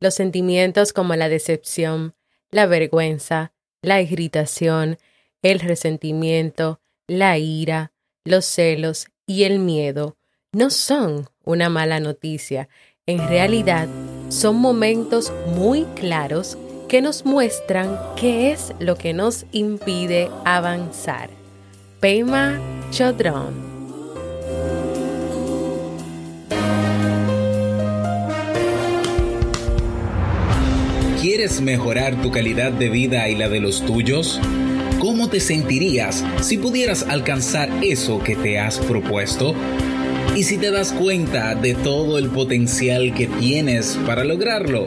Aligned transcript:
Los 0.00 0.14
sentimientos 0.14 0.94
como 0.94 1.14
la 1.14 1.28
decepción, 1.28 2.14
la 2.50 2.66
vergüenza, 2.66 3.52
la 3.82 4.00
irritación, 4.00 4.98
el 5.42 5.60
resentimiento, 5.60 6.80
la 7.06 7.36
ira, 7.36 7.92
los 8.24 8.46
celos 8.46 9.08
y 9.26 9.44
el 9.44 9.58
miedo 9.58 10.16
no 10.52 10.70
son 10.70 11.28
una 11.44 11.68
mala 11.68 12.00
noticia. 12.00 12.68
En 13.06 13.28
realidad, 13.28 13.88
son 14.30 14.56
momentos 14.56 15.32
muy 15.48 15.84
claros 15.96 16.56
que 16.88 17.02
nos 17.02 17.24
muestran 17.24 17.98
qué 18.16 18.52
es 18.52 18.72
lo 18.78 18.96
que 18.96 19.12
nos 19.12 19.44
impide 19.52 20.30
avanzar. 20.44 21.30
Pema 22.00 22.58
Chodron 22.90 23.69
¿Quieres 31.20 31.60
mejorar 31.60 32.22
tu 32.22 32.30
calidad 32.30 32.72
de 32.72 32.88
vida 32.88 33.28
y 33.28 33.34
la 33.34 33.50
de 33.50 33.60
los 33.60 33.84
tuyos? 33.84 34.40
¿Cómo 35.00 35.28
te 35.28 35.38
sentirías 35.38 36.24
si 36.40 36.56
pudieras 36.56 37.02
alcanzar 37.02 37.68
eso 37.82 38.20
que 38.20 38.36
te 38.36 38.58
has 38.58 38.78
propuesto? 38.78 39.54
¿Y 40.34 40.44
si 40.44 40.56
te 40.56 40.70
das 40.70 40.94
cuenta 40.94 41.54
de 41.54 41.74
todo 41.74 42.16
el 42.16 42.30
potencial 42.30 43.12
que 43.12 43.26
tienes 43.26 43.98
para 44.06 44.24
lograrlo? 44.24 44.86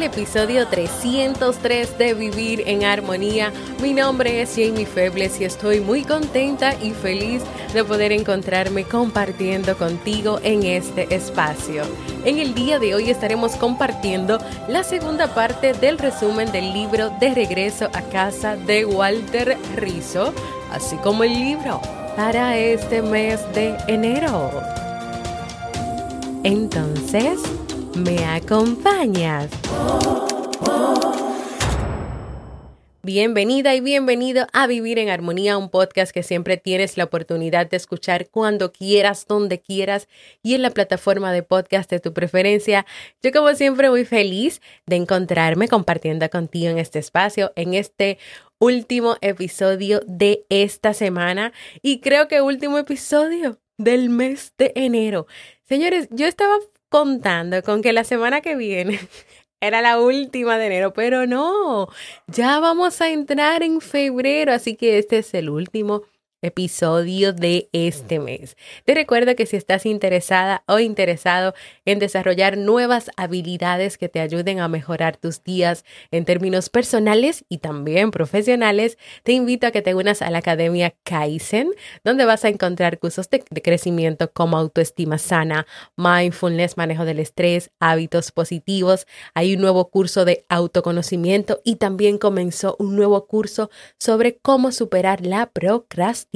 al 0.00 0.06
episodio 0.06 0.66
303 0.66 1.98
de 1.98 2.14
Vivir 2.14 2.62
en 2.66 2.84
Armonía. 2.84 3.52
Mi 3.82 3.92
nombre 3.92 4.40
es 4.40 4.54
Jamie 4.56 4.86
Febles 4.86 5.38
y 5.38 5.44
estoy 5.44 5.80
muy 5.80 6.04
contenta 6.04 6.74
y 6.82 6.92
feliz 6.92 7.42
de 7.74 7.84
poder 7.84 8.10
encontrarme 8.12 8.84
compartiendo 8.84 9.76
contigo 9.76 10.40
en 10.42 10.62
este 10.62 11.14
espacio. 11.14 11.82
En 12.24 12.38
el 12.38 12.54
día 12.54 12.78
de 12.78 12.94
hoy 12.94 13.10
estaremos 13.10 13.56
compartiendo 13.56 14.38
la 14.68 14.84
segunda 14.84 15.34
parte 15.34 15.74
del 15.74 15.98
resumen 15.98 16.50
del 16.50 16.72
libro 16.72 17.10
De 17.20 17.34
Regreso 17.34 17.90
a 17.92 18.00
Casa 18.00 18.56
de 18.56 18.86
Walter 18.86 19.58
Rizzo, 19.76 20.32
así 20.72 20.96
como 20.96 21.24
el 21.24 21.34
libro 21.34 21.78
para 22.16 22.56
este 22.56 23.02
mes 23.02 23.40
de 23.52 23.76
enero. 23.86 24.62
Entonces, 26.42 27.38
¿Me 27.94 28.24
acompañas? 28.24 29.50
Bienvenida 33.02 33.74
y 33.74 33.80
bienvenido 33.80 34.46
a 34.52 34.66
Vivir 34.66 34.98
en 34.98 35.08
Armonía, 35.08 35.58
un 35.58 35.70
podcast 35.70 36.12
que 36.12 36.22
siempre 36.22 36.56
tienes 36.56 36.96
la 36.96 37.04
oportunidad 37.04 37.68
de 37.68 37.76
escuchar 37.76 38.28
cuando 38.28 38.72
quieras, 38.72 39.26
donde 39.26 39.60
quieras 39.60 40.06
y 40.42 40.54
en 40.54 40.62
la 40.62 40.70
plataforma 40.70 41.32
de 41.32 41.42
podcast 41.42 41.90
de 41.90 41.98
tu 41.98 42.12
preferencia. 42.12 42.86
Yo 43.22 43.32
como 43.32 43.52
siempre 43.54 43.90
muy 43.90 44.04
feliz 44.04 44.60
de 44.86 44.96
encontrarme 44.96 45.66
compartiendo 45.66 46.28
contigo 46.30 46.70
en 46.70 46.78
este 46.78 47.00
espacio, 47.00 47.52
en 47.56 47.74
este 47.74 48.18
último 48.58 49.16
episodio 49.22 50.00
de 50.06 50.44
esta 50.48 50.94
semana 50.94 51.52
y 51.82 52.00
creo 52.00 52.28
que 52.28 52.42
último 52.42 52.78
episodio 52.78 53.58
del 53.78 54.10
mes 54.10 54.52
de 54.58 54.72
enero. 54.76 55.26
Señores, 55.64 56.08
yo 56.10 56.26
estaba 56.26 56.58
contando 56.90 57.62
con 57.62 57.80
que 57.80 57.94
la 57.94 58.04
semana 58.04 58.42
que 58.42 58.56
viene 58.56 59.00
era 59.60 59.80
la 59.80 60.00
última 60.00 60.58
de 60.58 60.66
enero, 60.66 60.92
pero 60.92 61.26
no, 61.26 61.88
ya 62.26 62.60
vamos 62.60 63.00
a 63.00 63.08
entrar 63.10 63.62
en 63.62 63.80
febrero, 63.80 64.52
así 64.52 64.76
que 64.76 64.98
este 64.98 65.18
es 65.18 65.32
el 65.34 65.48
último 65.48 66.02
episodio 66.42 67.32
de 67.32 67.68
este 67.72 68.18
mes. 68.18 68.56
Te 68.84 68.94
recuerdo 68.94 69.36
que 69.36 69.46
si 69.46 69.56
estás 69.56 69.86
interesada 69.86 70.62
o 70.66 70.78
interesado 70.78 71.54
en 71.84 71.98
desarrollar 71.98 72.56
nuevas 72.56 73.10
habilidades 73.16 73.98
que 73.98 74.08
te 74.08 74.20
ayuden 74.20 74.60
a 74.60 74.68
mejorar 74.68 75.16
tus 75.16 75.42
días 75.44 75.84
en 76.10 76.24
términos 76.24 76.68
personales 76.70 77.44
y 77.48 77.58
también 77.58 78.10
profesionales, 78.10 78.98
te 79.22 79.32
invito 79.32 79.66
a 79.66 79.70
que 79.70 79.82
te 79.82 79.94
unas 79.94 80.22
a 80.22 80.30
la 80.30 80.38
Academia 80.38 80.94
Kaizen, 81.04 81.70
donde 82.04 82.24
vas 82.24 82.44
a 82.44 82.48
encontrar 82.48 82.98
cursos 82.98 83.28
de, 83.28 83.40
crecimiento 83.40 84.32
como 84.32 84.56
autoestima 84.56 85.18
sana, 85.18 85.66
mindfulness, 85.96 86.76
manejo 86.76 87.04
del 87.04 87.18
estrés, 87.18 87.70
hábitos 87.80 88.32
positivos. 88.32 89.06
Hay 89.34 89.54
un 89.54 89.60
nuevo 89.60 89.90
curso 89.90 90.24
de 90.24 90.44
autoconocimiento 90.48 91.60
y 91.64 91.76
también 91.76 92.18
comenzó 92.18 92.76
un 92.78 92.96
nuevo 92.96 93.26
curso 93.26 93.70
sobre 93.98 94.38
cómo 94.38 94.72
superar 94.72 95.26
la 95.26 95.46
procrastinación 95.46 96.29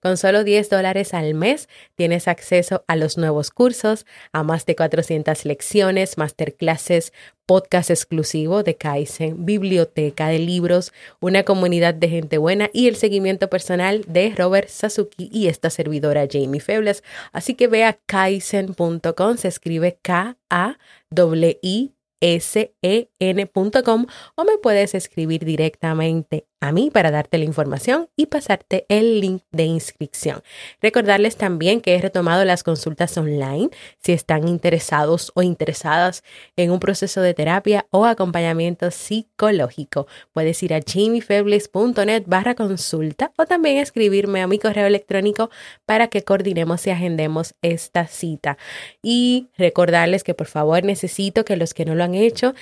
con 0.00 0.16
solo 0.16 0.44
10 0.44 0.70
dólares 0.70 1.14
al 1.14 1.34
mes 1.34 1.68
tienes 1.96 2.28
acceso 2.28 2.84
a 2.86 2.96
los 2.96 3.18
nuevos 3.18 3.50
cursos, 3.50 4.06
a 4.32 4.42
más 4.42 4.66
de 4.66 4.76
400 4.76 5.44
lecciones, 5.44 6.16
masterclasses, 6.16 7.12
podcast 7.46 7.90
exclusivo 7.90 8.62
de 8.62 8.76
Kaizen, 8.76 9.44
biblioteca 9.44 10.28
de 10.28 10.38
libros, 10.38 10.92
una 11.20 11.42
comunidad 11.42 11.94
de 11.94 12.08
gente 12.08 12.38
buena 12.38 12.70
y 12.72 12.86
el 12.86 12.94
seguimiento 12.94 13.50
personal 13.50 14.04
de 14.06 14.32
Robert 14.36 14.68
Sasuki 14.68 15.28
y 15.32 15.48
esta 15.48 15.70
servidora 15.70 16.28
Jamie 16.30 16.60
Febles. 16.60 17.02
Así 17.32 17.54
que 17.54 17.66
ve 17.66 17.84
a 17.84 17.98
kaizen.com, 18.06 19.36
se 19.36 19.48
escribe 19.48 19.98
K-A-I 20.02 21.94
sen.com 22.20 24.06
o 24.34 24.44
me 24.44 24.58
puedes 24.58 24.94
escribir 24.94 25.44
directamente 25.44 26.46
a 26.60 26.72
mí 26.72 26.90
para 26.90 27.10
darte 27.10 27.38
la 27.38 27.44
información 27.44 28.08
y 28.16 28.26
pasarte 28.26 28.84
el 28.88 29.20
link 29.20 29.42
de 29.50 29.64
inscripción. 29.64 30.42
Recordarles 30.82 31.36
también 31.36 31.80
que 31.80 31.94
he 31.94 32.00
retomado 32.00 32.44
las 32.44 32.62
consultas 32.62 33.16
online 33.16 33.70
si 34.02 34.12
están 34.12 34.46
interesados 34.46 35.32
o 35.34 35.42
interesadas 35.42 36.22
en 36.56 36.70
un 36.70 36.78
proceso 36.78 37.22
de 37.22 37.32
terapia 37.32 37.86
o 37.90 38.04
acompañamiento 38.04 38.90
psicológico. 38.90 40.06
Puedes 40.32 40.62
ir 40.62 40.74
a 40.74 40.80
jamiefebles.net 40.86 42.24
barra 42.26 42.54
consulta 42.54 43.32
o 43.38 43.46
también 43.46 43.78
escribirme 43.78 44.42
a 44.42 44.46
mi 44.46 44.58
correo 44.58 44.86
electrónico 44.86 45.50
para 45.86 46.08
que 46.08 46.24
coordinemos 46.24 46.86
y 46.86 46.90
agendemos 46.90 47.54
esta 47.62 48.06
cita. 48.06 48.58
Y 49.02 49.48
recordarles 49.56 50.24
que 50.24 50.34
por 50.34 50.46
favor 50.46 50.84
necesito 50.84 51.46
que 51.46 51.56
los 51.56 51.72
que 51.72 51.86
no 51.86 51.94
lo 51.94 52.04
han 52.04 52.09
hecho 52.14 52.54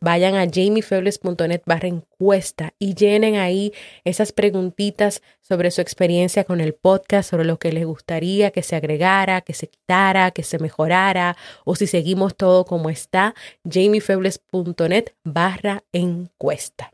vayan 0.00 0.36
a 0.36 0.46
jamiefebles.net 0.46 1.62
barra 1.66 1.88
encuesta 1.88 2.74
y 2.78 2.94
llenen 2.94 3.36
ahí 3.36 3.72
esas 4.04 4.32
preguntitas 4.32 5.22
sobre 5.40 5.70
su 5.70 5.80
experiencia 5.80 6.44
con 6.44 6.60
el 6.60 6.74
podcast, 6.74 7.30
sobre 7.30 7.44
lo 7.44 7.58
que 7.58 7.72
les 7.72 7.84
gustaría 7.84 8.50
que 8.50 8.62
se 8.62 8.76
agregara, 8.76 9.42
que 9.42 9.54
se 9.54 9.68
quitara, 9.68 10.30
que 10.30 10.42
se 10.42 10.58
mejorara 10.58 11.36
o 11.64 11.76
si 11.76 11.86
seguimos 11.86 12.36
todo 12.36 12.64
como 12.64 12.90
está, 12.90 13.34
jamiefebles.net 13.64 15.12
barra 15.24 15.84
encuesta. 15.92 16.92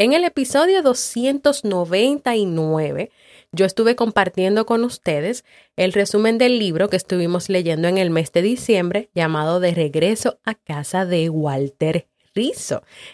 En 0.00 0.12
el 0.12 0.22
episodio 0.22 0.80
299 0.82 3.10
yo 3.52 3.64
estuve 3.66 3.96
compartiendo 3.96 4.66
con 4.66 4.84
ustedes 4.84 5.44
el 5.76 5.92
resumen 5.92 6.38
del 6.38 6.58
libro 6.58 6.88
que 6.88 6.96
estuvimos 6.96 7.48
leyendo 7.48 7.88
en 7.88 7.98
el 7.98 8.10
mes 8.10 8.32
de 8.32 8.42
diciembre 8.42 9.10
llamado 9.14 9.60
De 9.60 9.72
regreso 9.72 10.38
a 10.44 10.54
casa 10.54 11.06
de 11.06 11.30
Walter 11.30 12.06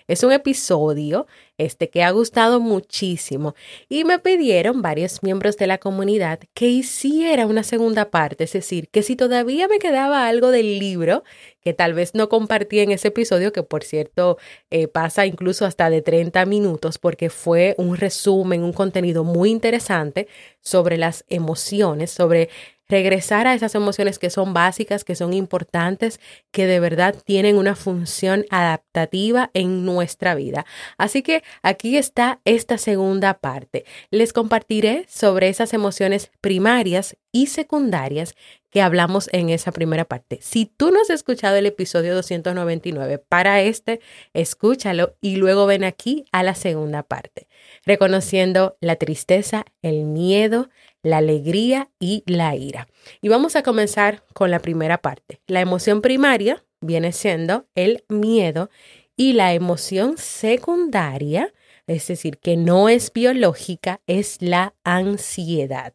Es 0.06 0.23
un 0.23 0.32
episodio 0.32 1.26
este 1.56 1.88
que 1.88 2.03
ha 2.03 2.11
gustado 2.11 2.61
muchísimo. 2.61 3.55
Y 3.88 4.05
me 4.05 4.19
pidieron 4.19 4.82
varios 4.82 5.23
miembros 5.23 5.56
de 5.56 5.67
la 5.67 5.79
comunidad 5.79 6.41
que 6.53 6.69
hiciera 6.69 7.47
una 7.47 7.62
segunda 7.62 8.11
parte, 8.11 8.44
es 8.44 8.53
decir, 8.53 8.88
que 8.88 9.03
si 9.03 9.17
todavía 9.17 9.69
me 9.69 9.79
quedaba 9.79 10.26
algo 10.26 10.50
del 10.50 10.79
libro 10.79 11.23
que 11.62 11.73
tal 11.73 11.94
vez 11.94 12.15
no 12.15 12.29
compartí 12.29 12.81
en 12.81 12.91
ese 12.91 13.09
episodio, 13.09 13.53
que 13.53 13.62
por 13.62 13.85
cierto 13.85 14.37
eh, 14.71 14.87
pasa 14.87 15.25
incluso 15.25 15.65
hasta 15.65 15.88
de 15.88 16.03
30 16.03 16.44
minutos, 16.44 16.99
porque 16.99 17.31
fue 17.31 17.75
un 17.79 17.97
resumen, 17.97 18.62
un 18.62 18.75
contenido 18.75 19.25
muy 19.25 19.50
interesante 19.50 20.29
sobre 20.61 20.99
las 20.99 21.25
emociones, 21.29 22.11
sobre 22.11 22.50
regresar 22.88 23.46
a 23.46 23.54
esas 23.54 23.75
emociones 23.75 24.19
que 24.19 24.31
son 24.31 24.54
básicas, 24.54 25.04
que 25.04 25.14
son 25.14 25.32
importantes, 25.32 26.20
que 26.50 26.66
de 26.66 26.81
verdad 26.81 27.14
tienen 27.25 27.56
una 27.56 27.75
función 27.75 28.44
adaptativa 28.50 29.50
en 29.54 29.84
nuestra 29.84 30.34
vida. 30.34 30.66
Así 30.98 31.22
que 31.22 31.42
aquí 31.62 31.96
está 31.96 32.40
esta 32.44 32.78
segunda 32.78 33.34
parte. 33.34 33.84
Les 34.10 34.32
compartiré 34.32 35.06
sobre 35.08 35.48
esas 35.48 35.72
emociones 35.72 36.31
primarias 36.40 37.16
y 37.32 37.46
secundarias 37.46 38.34
que 38.70 38.82
hablamos 38.82 39.28
en 39.32 39.50
esa 39.50 39.70
primera 39.70 40.04
parte. 40.04 40.40
Si 40.42 40.66
tú 40.66 40.90
no 40.90 41.00
has 41.00 41.08
escuchado 41.08 41.56
el 41.56 41.66
episodio 41.66 42.12
299 42.14 43.19
para 43.19 43.60
este, 43.60 44.00
escúchalo 44.32 45.14
y 45.20 45.37
luego 45.37 45.66
ven 45.66 45.84
aquí 45.84 46.25
a 46.32 46.42
la 46.42 46.56
segunda 46.56 47.04
parte, 47.04 47.46
reconociendo 47.87 48.76
la 48.80 48.96
tristeza, 48.96 49.64
el 49.82 50.04
miedo, 50.04 50.70
la 51.04 51.18
alegría 51.18 51.90
y 52.00 52.24
la 52.26 52.56
ira. 52.56 52.88
Y 53.20 53.28
vamos 53.28 53.54
a 53.54 53.62
comenzar 53.62 54.24
con 54.32 54.50
la 54.50 54.58
primera 54.58 54.98
parte. 54.98 55.38
La 55.46 55.60
emoción 55.60 56.02
primaria 56.02 56.64
viene 56.80 57.12
siendo 57.12 57.66
el 57.76 58.04
miedo 58.08 58.70
y 59.16 59.34
la 59.34 59.54
emoción 59.54 60.16
secundaria, 60.18 61.52
es 61.86 62.08
decir, 62.08 62.38
que 62.38 62.56
no 62.56 62.88
es 62.88 63.12
biológica, 63.12 64.00
es 64.06 64.38
la 64.40 64.74
ansiedad. 64.82 65.94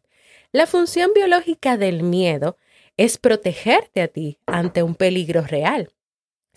La 0.52 0.66
función 0.66 1.10
biológica 1.14 1.76
del 1.76 2.02
miedo 2.02 2.56
es 2.96 3.18
protegerte 3.18 4.02
a 4.02 4.08
ti 4.08 4.38
ante 4.46 4.82
un 4.82 4.94
peligro 4.94 5.42
real. 5.42 5.90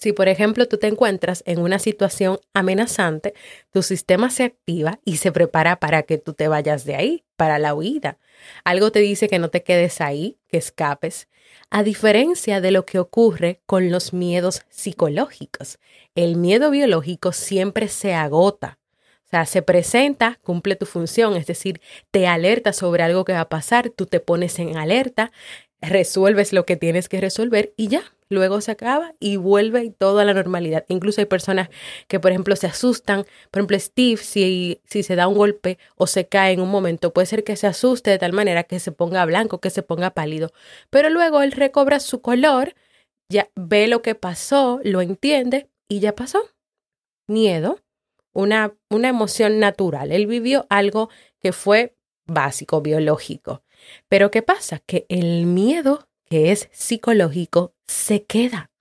Si, 0.03 0.11
por 0.11 0.27
ejemplo, 0.27 0.67
tú 0.67 0.77
te 0.77 0.87
encuentras 0.87 1.43
en 1.45 1.59
una 1.59 1.79
situación 1.79 2.37
amenazante, 2.53 3.33
tu 3.71 3.81
sistema 3.81 4.29
se 4.29 4.43
activa 4.43 4.99
y 5.05 5.15
se 5.15 5.31
prepara 5.31 5.79
para 5.79 6.03
que 6.03 6.17
tú 6.17 6.33
te 6.33 6.49
vayas 6.49 6.83
de 6.83 6.95
ahí, 6.95 7.23
para 7.37 7.57
la 7.57 7.73
huida. 7.73 8.17
Algo 8.65 8.91
te 8.91 8.99
dice 8.99 9.29
que 9.29 9.39
no 9.39 9.49
te 9.49 9.63
quedes 9.63 10.01
ahí, 10.01 10.37
que 10.49 10.57
escapes, 10.57 11.29
a 11.69 11.83
diferencia 11.83 12.59
de 12.59 12.71
lo 12.71 12.85
que 12.85 12.99
ocurre 12.99 13.61
con 13.65 13.91
los 13.91 14.11
miedos 14.11 14.63
psicológicos. 14.67 15.79
El 16.15 16.35
miedo 16.35 16.69
biológico 16.69 17.31
siempre 17.31 17.87
se 17.87 18.13
agota. 18.13 18.79
O 19.25 19.29
sea, 19.29 19.45
se 19.45 19.61
presenta, 19.61 20.37
cumple 20.43 20.75
tu 20.75 20.85
función, 20.85 21.37
es 21.37 21.47
decir, 21.47 21.79
te 22.11 22.27
alerta 22.27 22.73
sobre 22.73 23.03
algo 23.03 23.23
que 23.23 23.31
va 23.31 23.39
a 23.39 23.47
pasar, 23.47 23.89
tú 23.89 24.05
te 24.05 24.19
pones 24.19 24.59
en 24.59 24.75
alerta, 24.75 25.31
resuelves 25.79 26.51
lo 26.51 26.65
que 26.65 26.75
tienes 26.75 27.07
que 27.07 27.21
resolver 27.21 27.73
y 27.77 27.87
ya, 27.87 28.03
luego 28.33 28.59
se 28.61 28.71
acaba 28.71 29.15
y 29.19 29.37
vuelve 29.37 29.89
todo 29.97 30.19
a 30.19 30.25
la 30.25 30.33
normalidad. 30.33 30.85
Incluso 30.89 31.21
hay 31.21 31.25
personas 31.25 31.69
que, 32.07 32.19
por 32.19 32.31
ejemplo, 32.31 32.55
se 32.55 32.67
asustan. 32.67 33.23
Por 33.51 33.59
ejemplo, 33.59 33.79
Steve, 33.79 34.17
si, 34.17 34.81
si 34.85 35.03
se 35.03 35.15
da 35.15 35.27
un 35.27 35.35
golpe 35.35 35.77
o 35.95 36.07
se 36.07 36.27
cae 36.27 36.53
en 36.53 36.59
un 36.59 36.69
momento, 36.69 37.13
puede 37.13 37.27
ser 37.27 37.43
que 37.43 37.55
se 37.55 37.67
asuste 37.67 38.11
de 38.11 38.19
tal 38.19 38.33
manera 38.33 38.63
que 38.63 38.79
se 38.79 38.91
ponga 38.91 39.25
blanco, 39.25 39.61
que 39.61 39.69
se 39.69 39.83
ponga 39.83 40.11
pálido. 40.11 40.51
Pero 40.89 41.09
luego 41.09 41.41
él 41.41 41.53
recobra 41.53 41.99
su 41.99 42.21
color, 42.21 42.75
ya 43.29 43.49
ve 43.55 43.87
lo 43.87 44.01
que 44.01 44.15
pasó, 44.15 44.81
lo 44.83 45.01
entiende 45.01 45.69
y 45.87 45.99
ya 45.99 46.15
pasó. 46.15 46.41
Miedo, 47.27 47.79
una, 48.33 48.75
una 48.89 49.09
emoción 49.09 49.59
natural. 49.59 50.11
Él 50.11 50.27
vivió 50.27 50.65
algo 50.69 51.09
que 51.39 51.53
fue 51.53 51.95
básico, 52.25 52.81
biológico. 52.81 53.63
Pero 54.07 54.31
¿qué 54.31 54.41
pasa? 54.41 54.79
Que 54.79 55.05
el 55.09 55.45
miedo 55.45 56.07
que 56.33 56.51
es 56.51 56.67
psicológico 56.71 57.75
se 57.85 58.23
queda, 58.23 58.71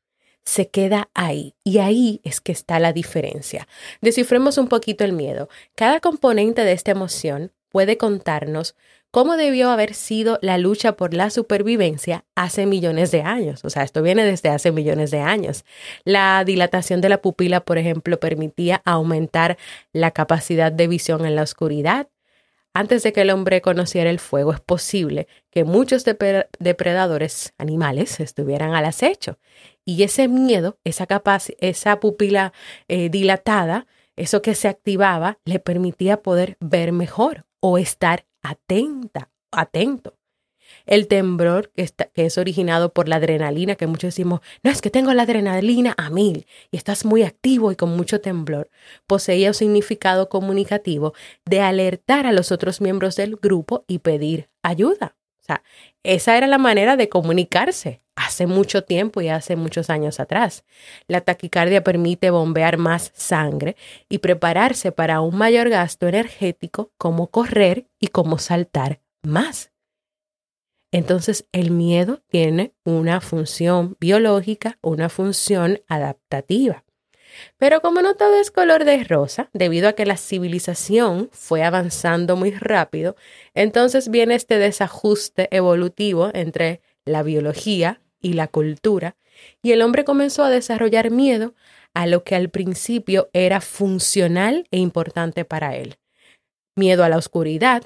se 0.42 0.70
queda 0.70 1.10
ahí. 1.12 1.54
Y 1.62 1.80
ahí 1.80 2.22
es 2.24 2.40
que 2.40 2.50
está 2.50 2.78
la 2.78 2.94
diferencia. 2.94 3.68
Descifremos 4.00 4.56
un 4.56 4.68
poquito 4.68 5.04
el 5.04 5.12
miedo. 5.12 5.50
Cada 5.74 6.00
componente 6.00 6.64
de 6.64 6.72
esta 6.72 6.92
emoción 6.92 7.52
puede 7.68 7.98
contarnos 7.98 8.74
cómo 9.10 9.36
debió 9.36 9.68
haber 9.68 9.92
sido 9.92 10.38
la 10.40 10.56
lucha 10.56 10.96
por 10.96 11.12
la 11.12 11.28
supervivencia 11.28 12.24
hace 12.36 12.64
millones 12.64 13.10
de 13.10 13.20
años. 13.20 13.66
O 13.66 13.68
sea, 13.68 13.82
esto 13.82 14.02
viene 14.02 14.24
desde 14.24 14.48
hace 14.48 14.72
millones 14.72 15.10
de 15.10 15.20
años. 15.20 15.66
La 16.04 16.44
dilatación 16.46 17.02
de 17.02 17.10
la 17.10 17.20
pupila, 17.20 17.60
por 17.60 17.76
ejemplo, 17.76 18.18
permitía 18.18 18.80
aumentar 18.86 19.58
la 19.92 20.10
capacidad 20.12 20.72
de 20.72 20.88
visión 20.88 21.26
en 21.26 21.36
la 21.36 21.42
oscuridad 21.42 22.08
antes 22.74 23.02
de 23.02 23.12
que 23.12 23.22
el 23.22 23.30
hombre 23.30 23.60
conociera 23.60 24.10
el 24.10 24.18
fuego, 24.18 24.52
es 24.52 24.60
posible 24.60 25.28
que 25.50 25.64
muchos 25.64 26.04
depredadores 26.04 27.52
animales 27.58 28.18
estuvieran 28.20 28.74
al 28.74 28.84
acecho. 28.84 29.38
Y 29.84 30.02
ese 30.02 30.28
miedo, 30.28 30.78
esa, 30.84 31.06
esa 31.58 32.00
pupila 32.00 32.52
eh, 32.88 33.08
dilatada, 33.10 33.86
eso 34.16 34.42
que 34.42 34.54
se 34.54 34.68
activaba, 34.68 35.38
le 35.44 35.58
permitía 35.58 36.22
poder 36.22 36.56
ver 36.60 36.92
mejor 36.92 37.46
o 37.60 37.78
estar 37.78 38.26
atenta, 38.42 39.30
atento 39.50 40.16
el 40.86 41.08
temblor 41.08 41.70
que, 41.70 41.88
que 42.12 42.26
es 42.26 42.38
originado 42.38 42.92
por 42.92 43.08
la 43.08 43.16
adrenalina, 43.16 43.76
que 43.76 43.86
muchos 43.86 44.08
decimos, 44.08 44.40
no 44.62 44.70
es 44.70 44.80
que 44.80 44.90
tengo 44.90 45.12
la 45.14 45.22
adrenalina 45.22 45.94
a 45.96 46.10
mil 46.10 46.46
y 46.70 46.76
estás 46.76 47.04
muy 47.04 47.22
activo 47.22 47.72
y 47.72 47.76
con 47.76 47.96
mucho 47.96 48.20
temblor, 48.20 48.70
poseía 49.06 49.48
un 49.48 49.54
significado 49.54 50.28
comunicativo 50.28 51.14
de 51.44 51.60
alertar 51.60 52.26
a 52.26 52.32
los 52.32 52.52
otros 52.52 52.80
miembros 52.80 53.16
del 53.16 53.36
grupo 53.36 53.84
y 53.86 53.98
pedir 53.98 54.48
ayuda. 54.62 55.16
O 55.40 55.44
sea, 55.44 55.64
esa 56.04 56.36
era 56.36 56.46
la 56.46 56.58
manera 56.58 56.96
de 56.96 57.08
comunicarse 57.08 58.00
hace 58.14 58.46
mucho 58.46 58.84
tiempo 58.84 59.20
y 59.20 59.28
hace 59.28 59.56
muchos 59.56 59.90
años 59.90 60.20
atrás. 60.20 60.64
La 61.08 61.22
taquicardia 61.22 61.82
permite 61.82 62.30
bombear 62.30 62.76
más 62.76 63.10
sangre 63.14 63.76
y 64.08 64.18
prepararse 64.18 64.92
para 64.92 65.20
un 65.20 65.36
mayor 65.36 65.68
gasto 65.68 66.06
energético 66.06 66.92
como 66.96 67.28
correr 67.28 67.88
y 67.98 68.08
como 68.08 68.38
saltar 68.38 69.00
más. 69.22 69.71
Entonces, 70.92 71.46
el 71.52 71.70
miedo 71.70 72.20
tiene 72.28 72.74
una 72.84 73.20
función 73.20 73.96
biológica, 73.98 74.78
una 74.82 75.08
función 75.08 75.80
adaptativa. 75.88 76.84
Pero 77.56 77.80
como 77.80 78.02
no 78.02 78.14
todo 78.14 78.38
es 78.38 78.50
color 78.50 78.84
de 78.84 79.02
rosa, 79.04 79.48
debido 79.54 79.88
a 79.88 79.94
que 79.94 80.04
la 80.04 80.18
civilización 80.18 81.30
fue 81.32 81.62
avanzando 81.62 82.36
muy 82.36 82.50
rápido, 82.50 83.16
entonces 83.54 84.10
viene 84.10 84.34
este 84.34 84.58
desajuste 84.58 85.48
evolutivo 85.50 86.30
entre 86.34 86.82
la 87.06 87.22
biología 87.22 88.02
y 88.20 88.34
la 88.34 88.48
cultura, 88.48 89.16
y 89.62 89.72
el 89.72 89.80
hombre 89.80 90.04
comenzó 90.04 90.44
a 90.44 90.50
desarrollar 90.50 91.10
miedo 91.10 91.54
a 91.94 92.06
lo 92.06 92.22
que 92.22 92.36
al 92.36 92.50
principio 92.50 93.30
era 93.32 93.60
funcional 93.60 94.66
e 94.70 94.78
importante 94.78 95.44
para 95.44 95.74
él. 95.76 95.96
Miedo 96.76 97.04
a 97.04 97.08
la 97.08 97.16
oscuridad, 97.16 97.84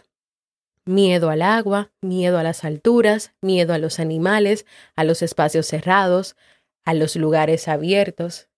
Miedo 0.86 1.30
al 1.30 1.42
agua, 1.42 1.90
miedo 2.00 2.38
a 2.38 2.44
las 2.44 2.64
alturas, 2.64 3.32
miedo 3.40 3.74
a 3.74 3.78
los 3.78 3.98
animales, 3.98 4.66
a 4.94 5.02
los 5.02 5.20
espacios 5.20 5.66
cerrados, 5.66 6.36
a 6.84 6.94
los 6.94 7.16
lugares 7.16 7.66
abiertos. 7.66 8.48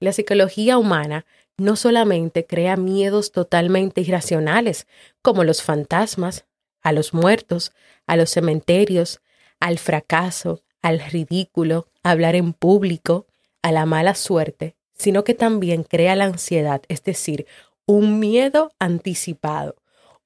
La 0.00 0.12
psicología 0.12 0.76
humana 0.76 1.24
no 1.56 1.76
solamente 1.76 2.44
crea 2.44 2.76
miedos 2.76 3.30
totalmente 3.30 4.00
irracionales, 4.00 4.88
como 5.22 5.44
los 5.44 5.62
fantasmas, 5.62 6.46
a 6.82 6.90
los 6.90 7.14
muertos, 7.14 7.70
a 8.08 8.16
los 8.16 8.30
cementerios, 8.30 9.20
al 9.60 9.78
fracaso, 9.78 10.64
al 10.82 10.98
ridículo, 10.98 11.86
a 12.02 12.10
hablar 12.10 12.34
en 12.34 12.54
público, 12.54 13.26
a 13.62 13.70
la 13.70 13.86
mala 13.86 14.16
suerte, 14.16 14.74
sino 14.94 15.22
que 15.22 15.34
también 15.34 15.84
crea 15.84 16.16
la 16.16 16.24
ansiedad, 16.24 16.82
es 16.88 17.04
decir, 17.04 17.46
un 17.86 18.18
miedo 18.18 18.72
anticipado, 18.80 19.76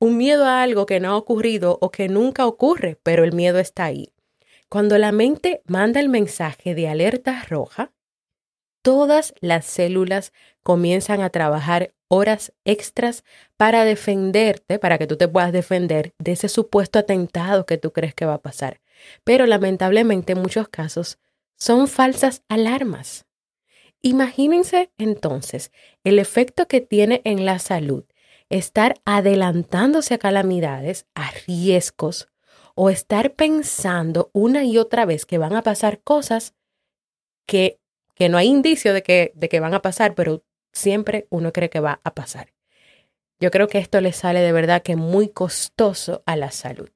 un 0.02 0.16
miedo 0.16 0.46
a 0.46 0.64
algo 0.64 0.84
que 0.84 0.98
no 0.98 1.12
ha 1.12 1.16
ocurrido 1.16 1.78
o 1.80 1.92
que 1.92 2.08
nunca 2.08 2.44
ocurre, 2.44 2.98
pero 3.04 3.22
el 3.22 3.32
miedo 3.32 3.60
está 3.60 3.84
ahí. 3.84 4.12
Cuando 4.68 4.98
la 4.98 5.12
mente 5.12 5.62
manda 5.64 6.00
el 6.00 6.08
mensaje 6.08 6.74
de 6.74 6.88
alerta 6.88 7.44
roja, 7.48 7.92
todas 8.82 9.32
las 9.38 9.64
células 9.64 10.32
comienzan 10.64 11.20
a 11.20 11.30
trabajar 11.30 11.94
horas 12.08 12.52
extras 12.64 13.22
para 13.56 13.84
defenderte, 13.84 14.80
para 14.80 14.98
que 14.98 15.06
tú 15.06 15.16
te 15.16 15.28
puedas 15.28 15.52
defender 15.52 16.14
de 16.18 16.32
ese 16.32 16.48
supuesto 16.48 16.98
atentado 16.98 17.64
que 17.64 17.78
tú 17.78 17.92
crees 17.92 18.12
que 18.12 18.26
va 18.26 18.34
a 18.34 18.42
pasar. 18.42 18.80
Pero 19.22 19.46
lamentablemente 19.46 20.32
en 20.32 20.42
muchos 20.42 20.66
casos 20.66 21.20
son 21.56 21.86
falsas 21.86 22.42
alarmas. 22.48 23.24
Imagínense 24.00 24.90
entonces 24.98 25.70
el 26.02 26.18
efecto 26.18 26.66
que 26.66 26.80
tiene 26.80 27.20
en 27.22 27.46
la 27.46 27.60
salud 27.60 28.02
estar 28.52 29.00
adelantándose 29.06 30.14
a 30.14 30.18
calamidades, 30.18 31.06
a 31.14 31.30
riesgos, 31.46 32.28
o 32.74 32.90
estar 32.90 33.34
pensando 33.34 34.30
una 34.32 34.64
y 34.64 34.78
otra 34.78 35.04
vez 35.04 35.26
que 35.26 35.38
van 35.38 35.54
a 35.56 35.62
pasar 35.62 36.00
cosas 36.00 36.54
que, 37.46 37.80
que 38.14 38.28
no 38.28 38.38
hay 38.38 38.48
indicio 38.48 38.92
de 38.92 39.02
que, 39.02 39.32
de 39.34 39.48
que 39.48 39.60
van 39.60 39.74
a 39.74 39.82
pasar, 39.82 40.14
pero 40.14 40.44
siempre 40.72 41.26
uno 41.30 41.52
cree 41.52 41.70
que 41.70 41.80
va 41.80 42.00
a 42.04 42.14
pasar. 42.14 42.52
Yo 43.40 43.50
creo 43.50 43.68
que 43.68 43.78
esto 43.78 44.00
le 44.00 44.12
sale 44.12 44.40
de 44.40 44.52
verdad 44.52 44.82
que 44.82 44.96
muy 44.96 45.28
costoso 45.28 46.22
a 46.26 46.36
la 46.36 46.50
salud. 46.50 46.90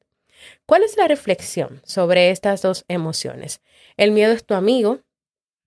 ¿Cuál 0.66 0.82
es 0.82 0.96
la 0.96 1.08
reflexión 1.08 1.80
sobre 1.84 2.30
estas 2.30 2.62
dos 2.62 2.84
emociones? 2.88 3.60
El 3.96 4.12
miedo 4.12 4.32
es 4.32 4.44
tu 4.44 4.54
amigo, 4.54 5.00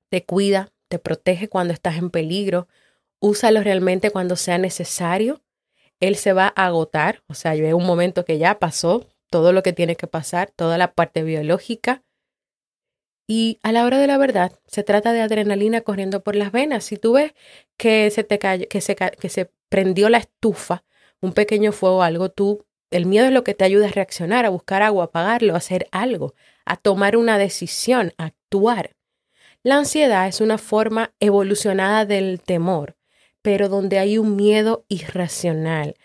te 0.09 0.23
cuida, 0.23 0.71
te 0.87 0.99
protege 0.99 1.49
cuando 1.49 1.73
estás 1.73 1.97
en 1.97 2.09
peligro, 2.11 2.67
úsalo 3.19 3.61
realmente 3.61 4.11
cuando 4.11 4.35
sea 4.35 4.57
necesario. 4.57 5.41
Él 5.99 6.15
se 6.15 6.33
va 6.33 6.53
a 6.55 6.65
agotar, 6.67 7.23
o 7.27 7.33
sea, 7.33 7.55
llega 7.55 7.75
un 7.75 7.85
momento 7.85 8.25
que 8.25 8.37
ya 8.37 8.59
pasó 8.59 9.05
todo 9.29 9.53
lo 9.53 9.63
que 9.63 9.73
tiene 9.73 9.95
que 9.95 10.07
pasar, 10.07 10.51
toda 10.55 10.77
la 10.77 10.93
parte 10.93 11.23
biológica. 11.23 12.03
Y 13.27 13.59
a 13.61 13.71
la 13.71 13.85
hora 13.85 13.99
de 13.99 14.07
la 14.07 14.17
verdad, 14.17 14.53
se 14.65 14.83
trata 14.83 15.13
de 15.13 15.21
adrenalina 15.21 15.81
corriendo 15.81 16.23
por 16.23 16.35
las 16.35 16.51
venas. 16.51 16.83
Si 16.85 16.97
tú 16.97 17.13
ves 17.13 17.33
que 17.77 18.09
se 18.09 18.23
te 18.23 19.49
prendió 19.69 20.09
la 20.09 20.17
estufa, 20.17 20.83
un 21.21 21.33
pequeño 21.33 21.71
fuego, 21.71 22.01
algo, 22.01 22.29
tú, 22.29 22.65
el 22.89 23.05
miedo 23.05 23.27
es 23.27 23.31
lo 23.31 23.43
que 23.43 23.53
te 23.53 23.65
ayuda 23.65 23.87
a 23.87 23.91
reaccionar, 23.91 24.45
a 24.45 24.49
buscar 24.49 24.81
agua, 24.81 25.03
a 25.03 25.07
apagarlo, 25.07 25.53
a 25.53 25.57
hacer 25.57 25.87
algo, 25.91 26.33
a 26.65 26.75
tomar 26.77 27.15
una 27.17 27.37
decisión, 27.37 28.13
a 28.17 28.25
actuar. 28.25 28.95
La 29.61 29.77
ansiedad 29.77 30.27
es 30.27 30.41
una 30.41 30.57
forma 30.57 31.13
evolucionada 31.19 32.05
del 32.05 32.41
temor, 32.41 32.95
pero 33.41 33.69
donde 33.69 33.99
hay 33.99 34.17
un 34.17 34.35
miedo 34.35 34.85
irracional, 34.89 35.95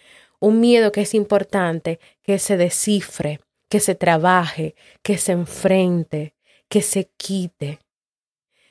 un 0.40 0.60
miedo 0.60 0.92
que 0.92 1.02
es 1.02 1.14
importante 1.14 2.00
que 2.22 2.38
se 2.38 2.56
descifre, 2.56 3.40
que 3.68 3.80
se 3.80 3.94
trabaje, 3.94 4.74
que 5.02 5.18
se 5.18 5.32
enfrente, 5.32 6.34
que 6.68 6.82
se 6.82 7.10
quite. 7.16 7.80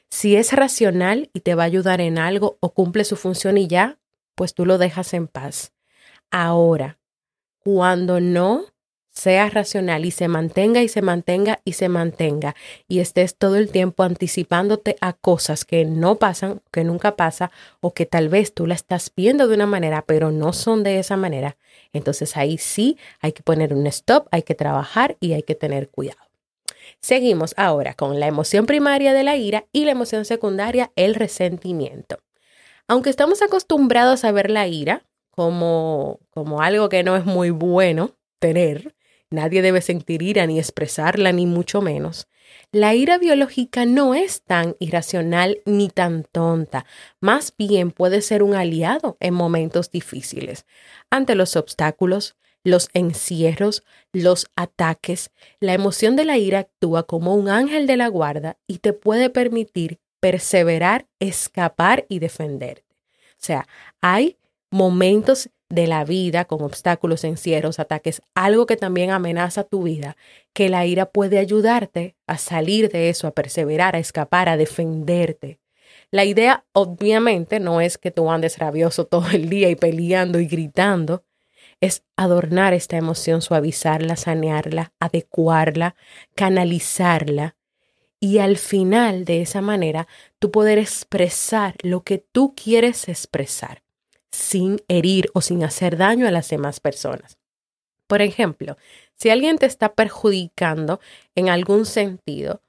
Si 0.09 0.35
es 0.35 0.53
racional 0.53 1.29
y 1.33 1.39
te 1.39 1.55
va 1.55 1.63
a 1.63 1.65
ayudar 1.65 1.99
en 1.99 2.17
algo 2.17 2.57
o 2.59 2.73
cumple 2.73 3.03
su 3.03 3.15
función 3.15 3.57
y 3.57 3.67
ya, 3.67 3.99
pues 4.35 4.53
tú 4.53 4.65
lo 4.65 4.77
dejas 4.77 5.13
en 5.13 5.27
paz. 5.27 5.73
Ahora, 6.29 6.99
cuando 7.59 8.19
no 8.19 8.72
sea 9.13 9.49
racional 9.49 10.05
y 10.05 10.11
se 10.11 10.27
mantenga 10.27 10.81
y 10.81 10.87
se 10.87 11.01
mantenga 11.01 11.61
y 11.63 11.73
se 11.73 11.87
mantenga 11.87 12.55
y 12.87 12.99
estés 12.99 13.35
todo 13.35 13.55
el 13.55 13.69
tiempo 13.69 14.03
anticipándote 14.03 14.97
a 15.01 15.13
cosas 15.13 15.65
que 15.65 15.85
no 15.85 16.15
pasan, 16.15 16.61
que 16.71 16.83
nunca 16.83 17.15
pasa 17.15 17.51
o 17.79 17.93
que 17.93 18.07
tal 18.07 18.27
vez 18.27 18.53
tú 18.53 18.65
la 18.65 18.73
estás 18.73 19.11
viendo 19.15 19.47
de 19.47 19.55
una 19.55 19.67
manera 19.67 20.03
pero 20.05 20.31
no 20.31 20.51
son 20.51 20.83
de 20.83 20.99
esa 20.99 21.15
manera, 21.15 21.57
entonces 21.93 22.35
ahí 22.35 22.57
sí 22.57 22.97
hay 23.21 23.33
que 23.33 23.43
poner 23.43 23.73
un 23.73 23.85
stop, 23.87 24.27
hay 24.31 24.41
que 24.41 24.55
trabajar 24.55 25.15
y 25.19 25.33
hay 25.33 25.43
que 25.43 25.55
tener 25.55 25.89
cuidado. 25.89 26.19
Seguimos 26.99 27.53
ahora 27.57 27.93
con 27.93 28.19
la 28.19 28.27
emoción 28.27 28.65
primaria 28.65 29.13
de 29.13 29.23
la 29.23 29.35
ira 29.35 29.65
y 29.71 29.85
la 29.85 29.91
emoción 29.91 30.25
secundaria, 30.25 30.91
el 30.95 31.15
resentimiento. 31.15 32.17
Aunque 32.87 33.09
estamos 33.09 33.41
acostumbrados 33.41 34.23
a 34.23 34.31
ver 34.31 34.49
la 34.49 34.67
ira 34.67 35.03
como, 35.29 36.19
como 36.31 36.61
algo 36.61 36.89
que 36.89 37.03
no 37.03 37.15
es 37.15 37.25
muy 37.25 37.49
bueno 37.49 38.15
tener, 38.39 38.95
nadie 39.33 39.61
debe 39.61 39.81
sentir 39.81 40.21
ira 40.21 40.45
ni 40.47 40.59
expresarla, 40.59 41.31
ni 41.31 41.45
mucho 41.45 41.81
menos. 41.81 42.27
La 42.71 42.93
ira 42.93 43.17
biológica 43.17 43.85
no 43.85 44.15
es 44.15 44.41
tan 44.43 44.75
irracional 44.79 45.59
ni 45.65 45.89
tan 45.89 46.23
tonta, 46.23 46.85
más 47.19 47.53
bien 47.57 47.91
puede 47.91 48.21
ser 48.21 48.43
un 48.43 48.55
aliado 48.55 49.17
en 49.19 49.33
momentos 49.33 49.91
difíciles. 49.91 50.65
Ante 51.09 51.35
los 51.35 51.55
obstáculos, 51.55 52.35
los 52.63 52.89
encierros, 52.93 53.83
los 54.13 54.47
ataques, 54.55 55.31
la 55.59 55.73
emoción 55.73 56.15
de 56.15 56.25
la 56.25 56.37
ira 56.37 56.59
actúa 56.59 57.03
como 57.03 57.35
un 57.35 57.49
ángel 57.49 57.87
de 57.87 57.97
la 57.97 58.07
guarda 58.07 58.57
y 58.67 58.77
te 58.77 58.93
puede 58.93 59.29
permitir 59.29 59.99
perseverar, 60.19 61.07
escapar 61.19 62.05
y 62.07 62.19
defenderte. 62.19 62.85
O 63.31 63.45
sea, 63.45 63.67
hay 63.99 64.37
momentos 64.71 65.49
de 65.73 65.87
la 65.87 66.05
vida 66.05 66.45
con 66.45 66.61
obstáculos, 66.61 67.23
encierros, 67.23 67.79
ataques, 67.79 68.21
algo 68.35 68.67
que 68.67 68.77
también 68.77 69.09
amenaza 69.09 69.63
tu 69.63 69.83
vida, 69.83 70.15
que 70.53 70.69
la 70.69 70.85
ira 70.85 71.07
puede 71.07 71.39
ayudarte 71.39 72.15
a 72.27 72.37
salir 72.37 72.91
de 72.91 73.09
eso, 73.09 73.25
a 73.25 73.31
perseverar, 73.31 73.95
a 73.95 73.99
escapar, 73.99 74.49
a 74.49 74.57
defenderte. 74.57 75.59
La 76.11 76.25
idea 76.25 76.63
obviamente 76.73 77.59
no 77.59 77.81
es 77.81 77.97
que 77.97 78.11
tú 78.11 78.29
andes 78.29 78.59
rabioso 78.59 79.05
todo 79.07 79.31
el 79.31 79.49
día 79.49 79.69
y 79.69 79.75
peleando 79.75 80.39
y 80.39 80.45
gritando, 80.45 81.23
es 81.81 82.03
adornar 82.15 82.73
esta 82.73 82.95
emoción, 82.95 83.41
suavizarla, 83.41 84.15
sanearla, 84.15 84.93
adecuarla, 84.99 85.95
canalizarla. 86.35 87.55
Y 88.19 88.37
al 88.37 88.57
final, 88.57 89.25
de 89.25 89.41
esa 89.41 89.59
manera, 89.59 90.07
tú 90.39 90.51
poder 90.51 90.77
expresar 90.77 91.75
lo 91.81 92.03
que 92.03 92.19
tú 92.19 92.53
quieres 92.55 93.09
expresar 93.09 93.82
sin 94.33 94.81
herir 94.87 95.29
o 95.33 95.41
sin 95.41 95.63
hacer 95.63 95.95
daño 95.95 96.27
a 96.27 96.31
las 96.31 96.49
demás 96.49 96.79
personas. 96.79 97.37
Por 98.07 98.21
ejemplo, 98.21 98.77
si 99.15 99.29
alguien 99.29 99.57
te 99.57 99.67
está 99.67 99.93
perjudicando 99.93 100.99
en 101.35 101.49
algún 101.49 101.85
sentido, 101.85 102.61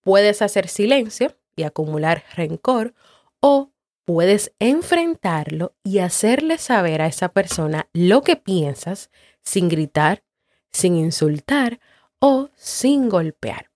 puedes 0.00 0.42
hacer 0.42 0.68
silencio 0.68 1.36
y 1.56 1.64
acumular 1.64 2.24
rencor 2.34 2.94
o 3.40 3.72
puedes 4.04 4.52
enfrentarlo 4.60 5.74
y 5.82 5.98
hacerle 5.98 6.56
saber 6.56 7.02
a 7.02 7.06
esa 7.06 7.30
persona 7.30 7.88
lo 7.92 8.22
que 8.22 8.36
piensas 8.36 9.10
sin 9.42 9.68
gritar, 9.68 10.22
sin 10.70 10.96
insultar 10.96 11.80
o 12.20 12.48
sin 12.54 13.08
golpear. 13.08 13.70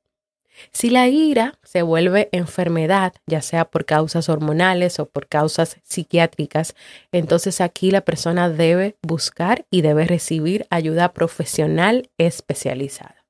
Si 0.70 0.90
la 0.90 1.08
ira 1.08 1.58
se 1.62 1.82
vuelve 1.82 2.28
enfermedad, 2.32 3.14
ya 3.26 3.42
sea 3.42 3.64
por 3.64 3.84
causas 3.84 4.28
hormonales 4.28 5.00
o 5.00 5.06
por 5.06 5.26
causas 5.26 5.78
psiquiátricas, 5.82 6.74
entonces 7.10 7.60
aquí 7.60 7.90
la 7.90 8.02
persona 8.02 8.48
debe 8.48 8.96
buscar 9.02 9.66
y 9.70 9.82
debe 9.82 10.06
recibir 10.06 10.66
ayuda 10.70 11.12
profesional 11.12 12.10
especializada. 12.18 13.26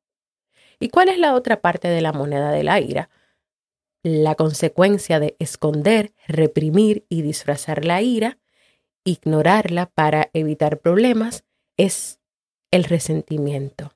¿Y 0.78 0.88
cuál 0.88 1.08
es 1.08 1.18
la 1.18 1.34
otra 1.34 1.60
parte 1.60 1.88
de 1.88 2.00
la 2.00 2.12
moneda 2.12 2.50
de 2.50 2.64
la 2.64 2.80
ira? 2.80 3.08
La 4.02 4.34
consecuencia 4.34 5.20
de 5.20 5.36
esconder, 5.38 6.12
reprimir 6.26 7.06
y 7.08 7.22
disfrazar 7.22 7.84
la 7.84 8.02
ira, 8.02 8.38
ignorarla 9.04 9.86
para 9.86 10.30
evitar 10.32 10.78
problemas, 10.78 11.44
es 11.76 12.20
el 12.72 12.84
resentimiento 12.84 13.94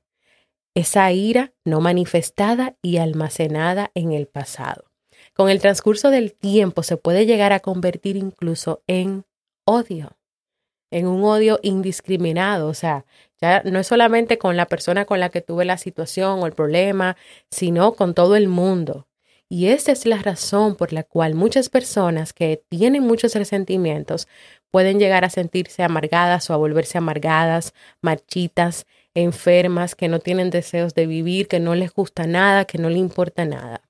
esa 0.76 1.10
ira 1.10 1.54
no 1.64 1.80
manifestada 1.80 2.76
y 2.82 2.98
almacenada 2.98 3.90
en 3.94 4.12
el 4.12 4.26
pasado. 4.26 4.92
Con 5.32 5.48
el 5.48 5.58
transcurso 5.58 6.10
del 6.10 6.34
tiempo 6.34 6.82
se 6.82 6.98
puede 6.98 7.24
llegar 7.24 7.54
a 7.54 7.60
convertir 7.60 8.16
incluso 8.16 8.82
en 8.86 9.24
odio, 9.64 10.18
en 10.90 11.06
un 11.06 11.24
odio 11.24 11.58
indiscriminado, 11.62 12.68
o 12.68 12.74
sea, 12.74 13.06
ya 13.40 13.62
no 13.64 13.78
es 13.78 13.86
solamente 13.86 14.36
con 14.36 14.58
la 14.58 14.66
persona 14.66 15.06
con 15.06 15.18
la 15.18 15.30
que 15.30 15.40
tuve 15.40 15.64
la 15.64 15.78
situación 15.78 16.40
o 16.40 16.46
el 16.46 16.52
problema, 16.52 17.16
sino 17.50 17.94
con 17.94 18.12
todo 18.12 18.36
el 18.36 18.48
mundo. 18.48 19.08
Y 19.48 19.68
esa 19.68 19.92
es 19.92 20.04
la 20.04 20.18
razón 20.18 20.76
por 20.76 20.92
la 20.92 21.04
cual 21.04 21.34
muchas 21.34 21.70
personas 21.70 22.34
que 22.34 22.62
tienen 22.68 23.02
muchos 23.02 23.34
resentimientos 23.34 24.28
pueden 24.70 24.98
llegar 24.98 25.24
a 25.24 25.30
sentirse 25.30 25.82
amargadas 25.82 26.50
o 26.50 26.52
a 26.52 26.58
volverse 26.58 26.98
amargadas, 26.98 27.72
marchitas, 28.02 28.86
enfermas, 29.16 29.94
que 29.94 30.08
no 30.08 30.20
tienen 30.20 30.50
deseos 30.50 30.94
de 30.94 31.06
vivir, 31.06 31.48
que 31.48 31.58
no 31.58 31.74
les 31.74 31.92
gusta 31.92 32.26
nada, 32.26 32.64
que 32.64 32.78
no 32.78 32.88
le 32.88 32.98
importa 32.98 33.44
nada. 33.44 33.82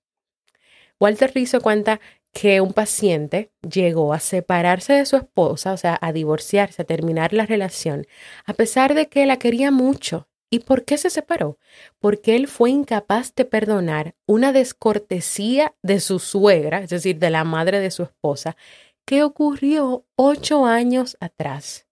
Walter 0.99 1.33
Rizzo 1.35 1.61
cuenta 1.61 2.01
que 2.33 2.61
un 2.61 2.73
paciente 2.73 3.51
llegó 3.63 4.13
a 4.13 4.21
separarse 4.21 4.93
de 4.93 5.07
su 5.07 5.17
esposa, 5.17 5.73
o 5.73 5.77
sea, 5.77 5.99
a 6.01 6.13
divorciarse, 6.13 6.83
a 6.83 6.85
terminar 6.85 7.33
la 7.33 7.47
relación, 7.47 8.07
a 8.45 8.53
pesar 8.53 8.95
de 8.95 9.09
que 9.09 9.27
la 9.27 9.39
quería 9.39 9.71
mucho. 9.71 10.29
¿Y 10.49 10.61
por 10.61 10.85
qué 10.85 10.97
se 10.97 11.11
separó? 11.11 11.59
Porque 11.99 12.37
él 12.37 12.47
fue 12.47 12.71
incapaz 12.71 13.35
de 13.35 13.45
perdonar 13.45 14.15
una 14.27 14.53
descortesía 14.53 15.75
de 15.83 15.99
su 15.99 16.19
suegra, 16.19 16.81
es 16.81 16.91
decir, 16.91 17.19
de 17.19 17.31
la 17.31 17.43
madre 17.43 17.81
de 17.81 17.91
su 17.91 18.05
esposa, 18.05 18.57
que 19.05 19.23
ocurrió 19.25 20.05
ocho 20.15 20.67
años 20.67 21.17
atrás. 21.21 21.87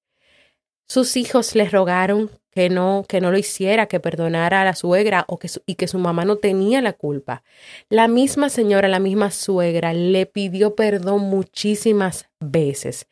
Sus 0.87 1.17
hijos 1.17 1.55
le 1.55 1.69
rogaron 1.69 2.31
que 2.54 2.70
no, 2.70 3.04
que 3.08 3.20
no 3.20 3.32
lo 3.32 3.38
hiciera, 3.38 3.87
que 3.87 4.00
perdonara 4.00 4.62
a 4.62 4.64
la 4.64 4.75
suegra 4.75 5.25
o 5.28 5.38
que 5.38 5.49
y 5.66 5.75
que 5.75 5.88
su 5.88 5.99
mamá 5.99 6.25
no 6.25 6.37
tenía 6.37 6.80
la 6.80 6.92
culpa. 6.92 7.42
La 7.88 8.06
misma 8.06 8.49
señora, 8.49 8.87
la 8.88 9.00
misma 9.00 9.30
suegra, 9.30 9.92
le 9.92 10.26
pidió 10.26 10.76
perdón 10.76 11.23
muchísimas 11.23 12.28
veces, 12.38 13.08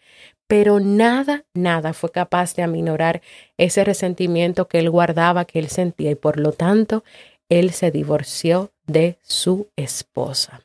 pero 0.46 0.80
nada, 0.80 1.44
nada 1.54 1.92
fue 1.92 2.12
capaz 2.12 2.54
de 2.54 2.62
aminorar 2.62 3.22
ese 3.56 3.84
resentimiento 3.84 4.68
que 4.68 4.78
él 4.78 4.90
guardaba, 4.90 5.44
que 5.44 5.58
él 5.58 5.68
sentía, 5.68 6.10
y 6.10 6.14
por 6.14 6.38
lo 6.38 6.52
tanto, 6.52 7.02
él 7.48 7.72
se 7.72 7.90
divorció 7.90 8.72
de 8.86 9.18
su 9.22 9.68
esposa. 9.76 10.62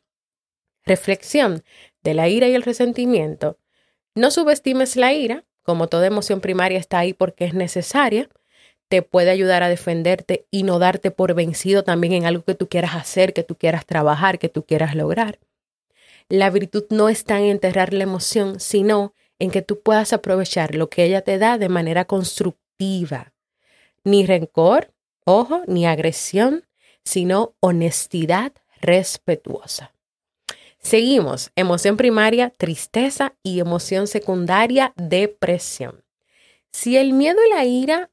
Reflexión 0.85 1.63
de 2.03 2.13
la 2.13 2.29
ira 2.29 2.47
y 2.47 2.53
el 2.53 2.63
resentimiento. 2.63 3.57
No 4.13 4.31
subestimes 4.31 4.95
la 4.95 5.13
ira, 5.13 5.45
como 5.63 5.87
toda 5.87 6.07
emoción 6.07 6.41
primaria 6.41 6.79
está 6.79 6.99
ahí 6.99 7.13
porque 7.13 7.45
es 7.45 7.53
necesaria, 7.53 8.29
te 8.87 9.01
puede 9.01 9.29
ayudar 9.31 9.63
a 9.63 9.69
defenderte 9.69 10.45
y 10.51 10.63
no 10.63 10.79
darte 10.79 11.11
por 11.11 11.33
vencido 11.33 11.83
también 11.83 12.13
en 12.13 12.25
algo 12.25 12.43
que 12.43 12.55
tú 12.55 12.67
quieras 12.67 12.95
hacer, 12.95 13.33
que 13.33 13.43
tú 13.43 13.55
quieras 13.55 13.85
trabajar, 13.85 14.39
que 14.39 14.49
tú 14.49 14.63
quieras 14.63 14.95
lograr. 14.95 15.39
La 16.29 16.49
virtud 16.49 16.85
no 16.89 17.09
está 17.09 17.39
en 17.39 17.45
enterrar 17.45 17.93
la 17.93 18.03
emoción, 18.03 18.59
sino 18.59 19.13
en 19.39 19.51
que 19.51 19.61
tú 19.61 19.81
puedas 19.81 20.13
aprovechar 20.13 20.75
lo 20.75 20.89
que 20.89 21.03
ella 21.03 21.21
te 21.21 21.37
da 21.37 21.57
de 21.57 21.69
manera 21.69 22.05
constructiva. 22.05 23.33
Ni 24.03 24.25
rencor, 24.25 24.91
ojo, 25.25 25.63
ni 25.67 25.85
agresión, 25.85 26.65
sino 27.03 27.55
honestidad 27.59 28.53
respetuosa. 28.81 29.93
Seguimos, 30.79 31.51
emoción 31.55 31.97
primaria, 31.97 32.49
tristeza 32.49 33.35
y 33.43 33.59
emoción 33.59 34.07
secundaria, 34.07 34.93
depresión. 34.95 36.03
Si 36.71 36.97
el 36.97 37.13
miedo 37.13 37.39
y 37.45 37.53
la 37.53 37.65
ira 37.65 38.11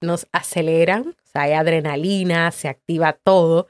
nos 0.00 0.26
aceleran, 0.32 1.16
o 1.34 1.38
hay 1.38 1.52
adrenalina, 1.52 2.50
se 2.50 2.68
activa 2.68 3.12
todo, 3.12 3.68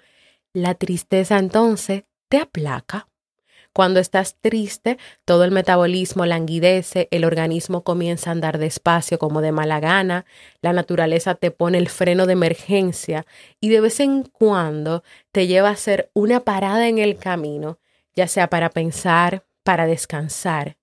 la 0.53 0.75
tristeza 0.75 1.39
entonces 1.39 2.05
te 2.29 2.39
aplaca. 2.39 3.09
Cuando 3.73 4.01
estás 4.01 4.37
triste, 4.41 4.99
todo 5.25 5.45
el 5.45 5.53
metabolismo 5.53 6.27
languidece, 6.27 7.07
el 7.13 7.25
organismo 7.25 7.85
comienza 7.85 8.31
a 8.31 8.33
andar 8.33 8.59
despacio 8.59 9.19
como 9.19 9.43
de 9.43 9.53
mala 9.53 9.79
gana, 9.79 10.27
la 10.61 10.73
naturaleza 10.73 11.37
te 11.37 11.53
pone 11.53 11.79
el 11.79 11.89
freno 11.89 12.27
de 12.27 12.33
emergencia 12.33 13.27
y 13.61 13.69
de 13.69 13.81
vez 13.81 14.01
en 14.01 14.25
cuando 14.25 15.05
te 15.31 15.47
lleva 15.47 15.69
a 15.69 15.73
hacer 15.73 16.11
una 16.15 16.41
parada 16.41 16.89
en 16.89 16.99
el 16.99 17.17
camino, 17.17 17.79
ya 18.15 18.27
sea 18.27 18.51
para 18.51 18.71
pensar, 18.71 19.45
para 19.63 19.87
descansar. 19.87 20.77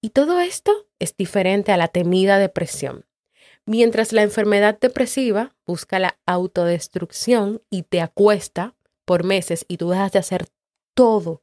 Y 0.00 0.10
todo 0.10 0.40
esto 0.40 0.86
es 0.98 1.16
diferente 1.16 1.72
a 1.72 1.76
la 1.76 1.88
temida 1.88 2.38
depresión. 2.38 3.05
Mientras 3.66 4.12
la 4.12 4.22
enfermedad 4.22 4.78
depresiva 4.78 5.54
busca 5.66 5.98
la 5.98 6.18
autodestrucción 6.24 7.62
y 7.68 7.82
te 7.82 8.00
acuesta 8.00 8.74
por 9.04 9.24
meses 9.24 9.64
y 9.68 9.76
tú 9.76 9.90
dejas 9.90 10.12
de 10.12 10.20
hacer 10.20 10.46
todo 10.94 11.42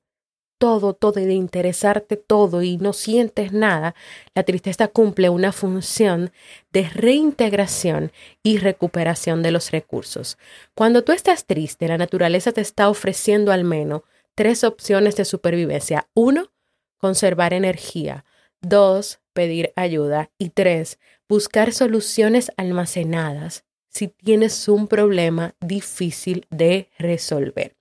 todo, 0.63 0.93
todo 0.93 1.19
y 1.19 1.25
de 1.25 1.33
interesarte 1.33 2.15
todo 2.15 2.61
y 2.61 2.77
no 2.77 2.93
sientes 2.93 3.51
nada, 3.51 3.95
la 4.33 4.43
tristeza 4.43 4.87
cumple 4.87 5.27
una 5.27 5.51
función 5.51 6.31
de 6.71 6.89
reintegración 6.89 8.13
y 8.43 8.59
recuperación 8.59 9.43
de 9.43 9.51
los 9.51 9.71
recursos. 9.71 10.37
Cuando 10.73 11.03
tú 11.03 11.11
estás 11.11 11.47
triste, 11.47 11.89
la 11.89 11.97
naturaleza 11.97 12.53
te 12.53 12.61
está 12.61 12.87
ofreciendo 12.87 13.51
al 13.51 13.65
menos 13.65 14.03
tres 14.35 14.63
opciones 14.63 15.17
de 15.17 15.25
supervivencia. 15.25 16.07
Uno, 16.13 16.53
conservar 16.97 17.53
energía. 17.53 18.23
Dos, 18.61 19.19
pedir 19.33 19.73
ayuda. 19.75 20.31
Y 20.37 20.49
tres, 20.49 20.99
buscar 21.27 21.73
soluciones 21.73 22.51
almacenadas 22.57 23.65
si 23.89 24.07
tienes 24.07 24.67
un 24.67 24.87
problema 24.87 25.55
difícil 25.59 26.47
de 26.49 26.89
resolver. 26.97 27.75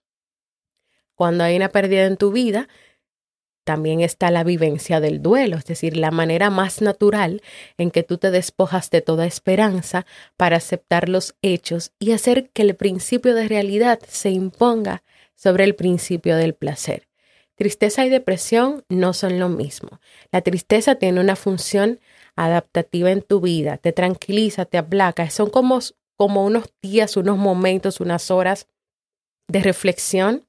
Cuando 1.15 1.45
hay 1.45 1.57
una 1.57 1.71
pérdida 1.71 2.07
en 2.07 2.17
tu 2.17 2.33
vida, 2.33 2.69
también 3.65 4.01
está 4.01 4.31
la 4.31 4.45
vivencia 4.45 5.01
del 5.01 5.23
duelo, 5.23 5.57
es 5.57 5.65
decir, 5.65 5.97
la 5.97 6.11
manera 6.11 6.51
más 6.51 6.83
natural 6.83 7.43
en 7.79 7.91
que 7.91 8.03
tú 8.03 8.19
te 8.19 8.31
despojas 8.31 8.91
de 8.91 9.03
toda 9.03 9.27
esperanza 9.27 10.05
para 10.37 10.57
aceptar 10.57 11.09
los 11.09 11.37
hechos 11.43 11.93
y 11.99 12.13
hacer 12.13 12.51
que 12.51 12.63
el 12.63 12.75
principio 12.75 13.35
de 13.35 13.49
realidad 13.49 14.01
se 14.09 14.31
imponga 14.31 15.05
sobre 15.37 15.65
el 15.65 15.75
principio 15.75 16.37
del 16.37 16.55
placer. 16.55 17.09
Tristeza 17.55 18.05
y 18.05 18.09
depresión 18.09 18.85
no 18.89 19.13
son 19.13 19.39
lo 19.39 19.49
mismo. 19.49 20.01
La 20.31 20.41
tristeza 20.41 20.95
tiene 20.97 21.21
una 21.21 21.37
función 21.37 22.01
adaptativa 22.35 23.11
en 23.11 23.23
tu 23.23 23.41
vida, 23.41 23.77
te 23.77 23.93
tranquiliza, 23.93 24.65
te 24.65 24.79
aplaca, 24.79 25.29
son 25.31 25.51
como, 25.51 25.79
como 26.17 26.45
unos 26.45 26.73
días, 26.81 27.17
unos 27.17 27.37
momentos, 27.37 28.01
unas 28.01 28.31
horas 28.31 28.69
de 29.49 29.63
reflexión 29.63 30.47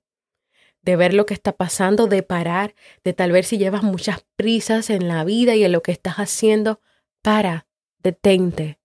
de 0.84 0.96
ver 0.96 1.14
lo 1.14 1.26
que 1.26 1.34
está 1.34 1.54
pasando, 1.54 2.08
de 2.08 2.24
parar, 2.24 2.76
de 3.04 3.14
tal 3.14 3.32
vez 3.32 3.48
si 3.48 3.58
llevas 3.58 3.84
muchas 3.84 4.26
prisas 4.36 4.90
en 4.90 5.08
la 5.08 5.24
vida 5.24 5.56
y 5.56 5.64
en 5.64 5.72
lo 5.72 5.82
que 5.82 5.94
estás 5.94 6.16
haciendo, 6.16 6.82
para, 7.22 7.68
detente. 8.00 8.80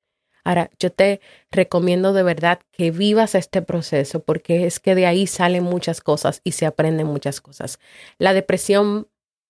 Ahora, 0.49 0.71
yo 0.79 0.91
te 0.91 1.21
recomiendo 1.51 2.15
de 2.15 2.23
verdad 2.23 2.61
que 2.73 2.91
vivas 2.91 3.35
este 3.35 3.61
proceso 3.61 4.21
porque 4.21 4.65
es 4.65 4.81
que 4.81 4.95
de 4.95 5.05
ahí 5.05 5.27
salen 5.27 5.63
muchas 5.63 6.01
cosas 6.01 6.41
y 6.43 6.53
se 6.53 6.65
aprenden 6.65 7.07
muchas 7.07 7.43
cosas. 7.43 7.79
La 8.17 8.33
depresión 8.33 9.09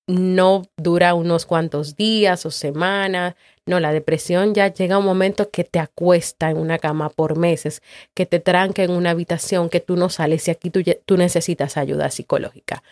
no 0.09 0.65
dura 0.77 1.15
unos 1.15 1.47
cuantos 1.47 1.95
días 1.95 2.45
o 2.47 2.51
semanas. 2.51 3.37
No, 3.65 3.79
la 3.79 3.93
depresión 3.93 4.55
ya 4.55 4.73
llega 4.75 4.99
un 4.99 5.05
momento 5.05 5.53
que 5.53 5.63
te 5.63 5.79
acuesta 5.79 6.51
en 6.51 6.57
una 6.57 6.81
cama 6.81 7.11
por 7.11 7.39
meses, 7.39 7.81
que 8.13 8.27
te 8.27 8.41
tranca 8.41 8.83
en 8.83 8.91
una 8.91 9.11
habitación, 9.11 9.69
que 9.69 9.79
tú 9.79 9.95
no 9.95 10.09
sales 10.09 10.49
y 10.49 10.51
aquí 10.51 10.69
tú, 10.69 10.83
tú 11.05 11.17
necesitas 11.17 11.77
ayuda 11.77 12.11
psicológica. 12.11 12.83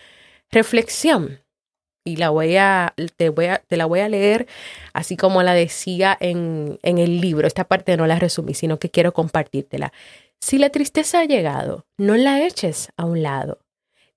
Reflexión. 0.52 1.40
Y 2.06 2.16
la 2.16 2.30
voy 2.30 2.56
a 2.56 2.94
te, 3.16 3.30
voy 3.30 3.46
a, 3.46 3.58
te 3.58 3.76
la 3.76 3.84
voy 3.84 3.98
a 3.98 4.08
leer 4.08 4.46
así 4.92 5.16
como 5.16 5.42
la 5.42 5.54
decía 5.54 6.16
en, 6.18 6.78
en 6.82 6.98
el 6.98 7.20
libro. 7.20 7.48
Esta 7.48 7.64
parte 7.64 7.96
no 7.96 8.06
la 8.06 8.18
resumí, 8.18 8.54
sino 8.54 8.78
que 8.78 8.90
quiero 8.90 9.12
compartírtela. 9.12 9.92
Si 10.40 10.58
la 10.58 10.70
tristeza 10.70 11.20
ha 11.20 11.24
llegado, 11.24 11.86
no 11.98 12.14
la 12.14 12.46
eches 12.46 12.90
a 12.96 13.04
un 13.04 13.22
lado. 13.22 13.58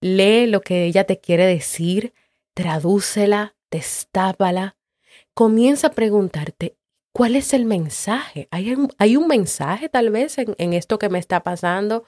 Lee 0.01 0.45
lo 0.45 0.61
que 0.61 0.85
ella 0.85 1.05
te 1.05 1.19
quiere 1.19 1.47
decir, 1.47 2.13
tradúcela, 2.53 3.55
destápala, 3.71 4.77
comienza 5.33 5.87
a 5.87 5.91
preguntarte, 5.91 6.77
¿cuál 7.11 7.35
es 7.35 7.53
el 7.53 7.65
mensaje? 7.65 8.47
¿Hay 8.51 8.73
un, 8.73 8.89
hay 8.99 9.17
un 9.17 9.27
mensaje 9.27 9.89
tal 9.89 10.11
vez 10.11 10.37
en, 10.37 10.53
en 10.59 10.73
esto 10.73 10.99
que 10.99 11.09
me 11.09 11.17
está 11.17 11.41
pasando? 11.41 12.05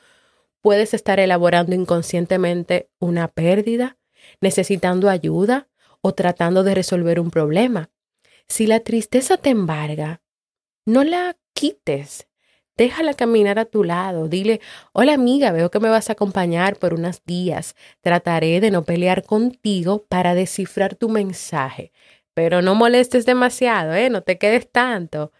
Puedes 0.61 0.93
estar 0.93 1.19
elaborando 1.19 1.73
inconscientemente 1.73 2.91
una 2.99 3.27
pérdida, 3.27 3.97
necesitando 4.41 5.09
ayuda 5.09 5.70
o 6.01 6.13
tratando 6.13 6.63
de 6.63 6.75
resolver 6.75 7.19
un 7.19 7.31
problema. 7.31 7.89
Si 8.47 8.67
la 8.67 8.81
tristeza 8.81 9.37
te 9.37 9.49
embarga, 9.49 10.21
no 10.85 11.03
la 11.03 11.37
quites, 11.53 12.27
Déjala 12.81 13.13
caminar 13.13 13.59
a 13.59 13.65
tu 13.65 13.83
lado. 13.83 14.27
Dile, 14.27 14.61
hola 14.93 15.13
amiga, 15.13 15.51
veo 15.51 15.69
que 15.69 15.79
me 15.79 15.89
vas 15.89 16.09
a 16.09 16.13
acompañar 16.13 16.77
por 16.77 16.95
unos 16.95 17.23
días. 17.25 17.75
Trataré 18.01 18.59
de 18.59 18.71
no 18.71 18.83
pelear 18.83 19.23
contigo 19.23 20.05
para 20.07 20.33
descifrar 20.33 20.95
tu 20.95 21.07
mensaje. 21.07 21.91
Pero 22.33 22.63
no 22.63 22.73
molestes 22.73 23.27
demasiado, 23.27 23.93
¿eh? 23.93 24.09
No 24.09 24.23
te 24.23 24.39
quedes 24.39 24.71
tanto. 24.71 25.31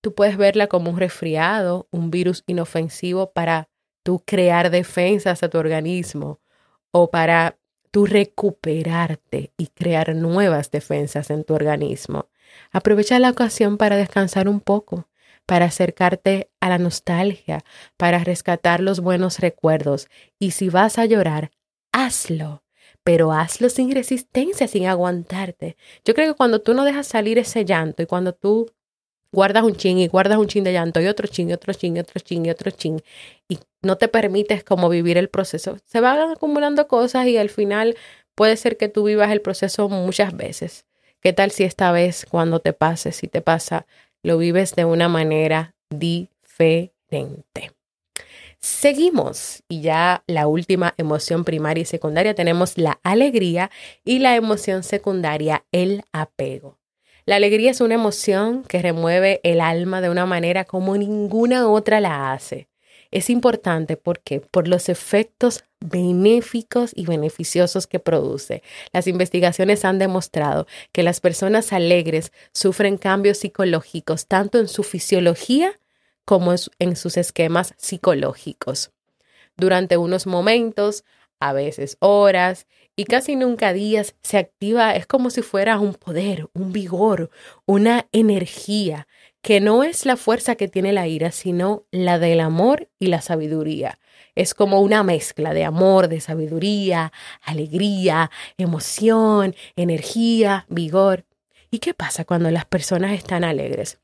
Tú 0.00 0.14
puedes 0.14 0.36
verla 0.38 0.66
como 0.66 0.90
un 0.90 0.98
resfriado, 0.98 1.88
un 1.90 2.10
virus 2.10 2.42
inofensivo 2.46 3.32
para 3.32 3.68
tú 4.02 4.22
crear 4.24 4.70
defensas 4.70 5.42
a 5.42 5.50
tu 5.50 5.58
organismo 5.58 6.40
o 6.90 7.10
para 7.10 7.58
tú 7.90 8.06
recuperarte 8.06 9.52
y 9.56 9.68
crear 9.68 10.14
nuevas 10.14 10.70
defensas 10.70 11.30
en 11.30 11.44
tu 11.44 11.54
organismo. 11.54 12.28
Aprovecha 12.72 13.18
la 13.18 13.30
ocasión 13.30 13.76
para 13.76 13.96
descansar 13.96 14.48
un 14.48 14.60
poco 14.60 15.10
para 15.50 15.64
acercarte 15.64 16.48
a 16.60 16.68
la 16.68 16.78
nostalgia, 16.78 17.64
para 17.96 18.20
rescatar 18.20 18.78
los 18.80 19.00
buenos 19.00 19.40
recuerdos. 19.40 20.08
Y 20.38 20.52
si 20.52 20.68
vas 20.68 20.96
a 20.96 21.06
llorar, 21.06 21.50
hazlo, 21.90 22.62
pero 23.02 23.32
hazlo 23.32 23.68
sin 23.68 23.90
resistencia, 23.90 24.68
sin 24.68 24.86
aguantarte. 24.86 25.76
Yo 26.04 26.14
creo 26.14 26.28
que 26.28 26.36
cuando 26.36 26.60
tú 26.60 26.72
no 26.72 26.84
dejas 26.84 27.08
salir 27.08 27.36
ese 27.36 27.64
llanto 27.64 28.00
y 28.00 28.06
cuando 28.06 28.32
tú 28.32 28.70
guardas 29.32 29.62
un 29.62 29.76
chin 29.76 29.98
y 29.98 30.08
guardas 30.08 30.38
un 30.38 30.46
chin 30.46 30.64
de 30.64 30.72
llanto 30.72 31.00
y 31.00 31.06
otro 31.06 31.26
chin 31.26 31.50
y 31.50 31.52
otro 31.52 31.72
chin 31.72 31.96
y 31.96 32.00
otro 32.00 32.20
chin 32.20 32.46
y 32.46 32.50
otro 32.50 32.70
chin 32.70 33.02
y 33.48 33.58
no 33.82 33.96
te 33.96 34.08
permites 34.08 34.64
como 34.64 34.88
vivir 34.88 35.18
el 35.18 35.28
proceso, 35.28 35.78
se 35.84 36.00
van 36.00 36.30
acumulando 36.30 36.88
cosas 36.88 37.26
y 37.26 37.36
al 37.36 37.50
final 37.50 37.96
puede 38.34 38.56
ser 38.56 38.76
que 38.76 38.88
tú 38.88 39.04
vivas 39.04 39.30
el 39.30 39.40
proceso 39.40 39.88
muchas 39.88 40.36
veces. 40.36 40.86
¿Qué 41.20 41.32
tal 41.32 41.50
si 41.50 41.64
esta 41.64 41.92
vez 41.92 42.26
cuando 42.30 42.60
te 42.60 42.72
pase, 42.72 43.12
si 43.12 43.28
te 43.28 43.42
pasa, 43.42 43.86
lo 44.22 44.38
vives 44.38 44.74
de 44.74 44.84
una 44.84 45.08
manera 45.08 45.74
diferente. 45.90 47.72
Seguimos 48.58 49.62
y 49.68 49.80
ya 49.80 50.22
la 50.26 50.46
última 50.46 50.94
emoción 50.98 51.44
primaria 51.44 51.82
y 51.82 51.86
secundaria 51.86 52.34
tenemos 52.34 52.76
la 52.76 53.00
alegría 53.02 53.70
y 54.04 54.18
la 54.18 54.36
emoción 54.36 54.82
secundaria, 54.82 55.64
el 55.72 56.02
apego. 56.12 56.79
La 57.30 57.36
alegría 57.36 57.70
es 57.70 57.80
una 57.80 57.94
emoción 57.94 58.64
que 58.64 58.82
remueve 58.82 59.38
el 59.44 59.60
alma 59.60 60.00
de 60.00 60.10
una 60.10 60.26
manera 60.26 60.64
como 60.64 60.96
ninguna 60.96 61.68
otra 61.68 62.00
la 62.00 62.32
hace. 62.32 62.66
Es 63.12 63.30
importante 63.30 63.96
porque 63.96 64.40
por 64.40 64.66
los 64.66 64.88
efectos 64.88 65.62
benéficos 65.78 66.90
y 66.92 67.06
beneficiosos 67.06 67.86
que 67.86 68.00
produce. 68.00 68.64
Las 68.92 69.06
investigaciones 69.06 69.84
han 69.84 70.00
demostrado 70.00 70.66
que 70.90 71.04
las 71.04 71.20
personas 71.20 71.72
alegres 71.72 72.32
sufren 72.52 72.98
cambios 72.98 73.38
psicológicos 73.38 74.26
tanto 74.26 74.58
en 74.58 74.66
su 74.66 74.82
fisiología 74.82 75.78
como 76.24 76.52
en 76.80 76.96
sus 76.96 77.16
esquemas 77.16 77.74
psicológicos. 77.76 78.90
Durante 79.56 79.98
unos 79.98 80.26
momentos, 80.26 81.04
a 81.40 81.52
veces 81.52 81.96
horas 82.00 82.66
y 82.96 83.04
casi 83.04 83.34
nunca 83.34 83.72
días, 83.72 84.14
se 84.22 84.36
activa, 84.36 84.94
es 84.94 85.06
como 85.06 85.30
si 85.30 85.42
fuera 85.42 85.78
un 85.80 85.94
poder, 85.94 86.48
un 86.52 86.72
vigor, 86.72 87.30
una 87.64 88.06
energía 88.12 89.08
que 89.42 89.60
no 89.60 89.84
es 89.84 90.04
la 90.04 90.16
fuerza 90.16 90.54
que 90.54 90.68
tiene 90.68 90.92
la 90.92 91.06
ira, 91.06 91.32
sino 91.32 91.86
la 91.90 92.18
del 92.18 92.40
amor 92.40 92.90
y 92.98 93.06
la 93.06 93.22
sabiduría. 93.22 93.98
Es 94.34 94.52
como 94.54 94.82
una 94.82 95.02
mezcla 95.02 95.54
de 95.54 95.64
amor, 95.64 96.08
de 96.08 96.20
sabiduría, 96.20 97.12
alegría, 97.40 98.30
emoción, 98.58 99.54
energía, 99.76 100.66
vigor. 100.68 101.24
¿Y 101.70 101.78
qué 101.78 101.94
pasa 101.94 102.24
cuando 102.24 102.50
las 102.50 102.66
personas 102.66 103.12
están 103.12 103.44
alegres? 103.44 103.98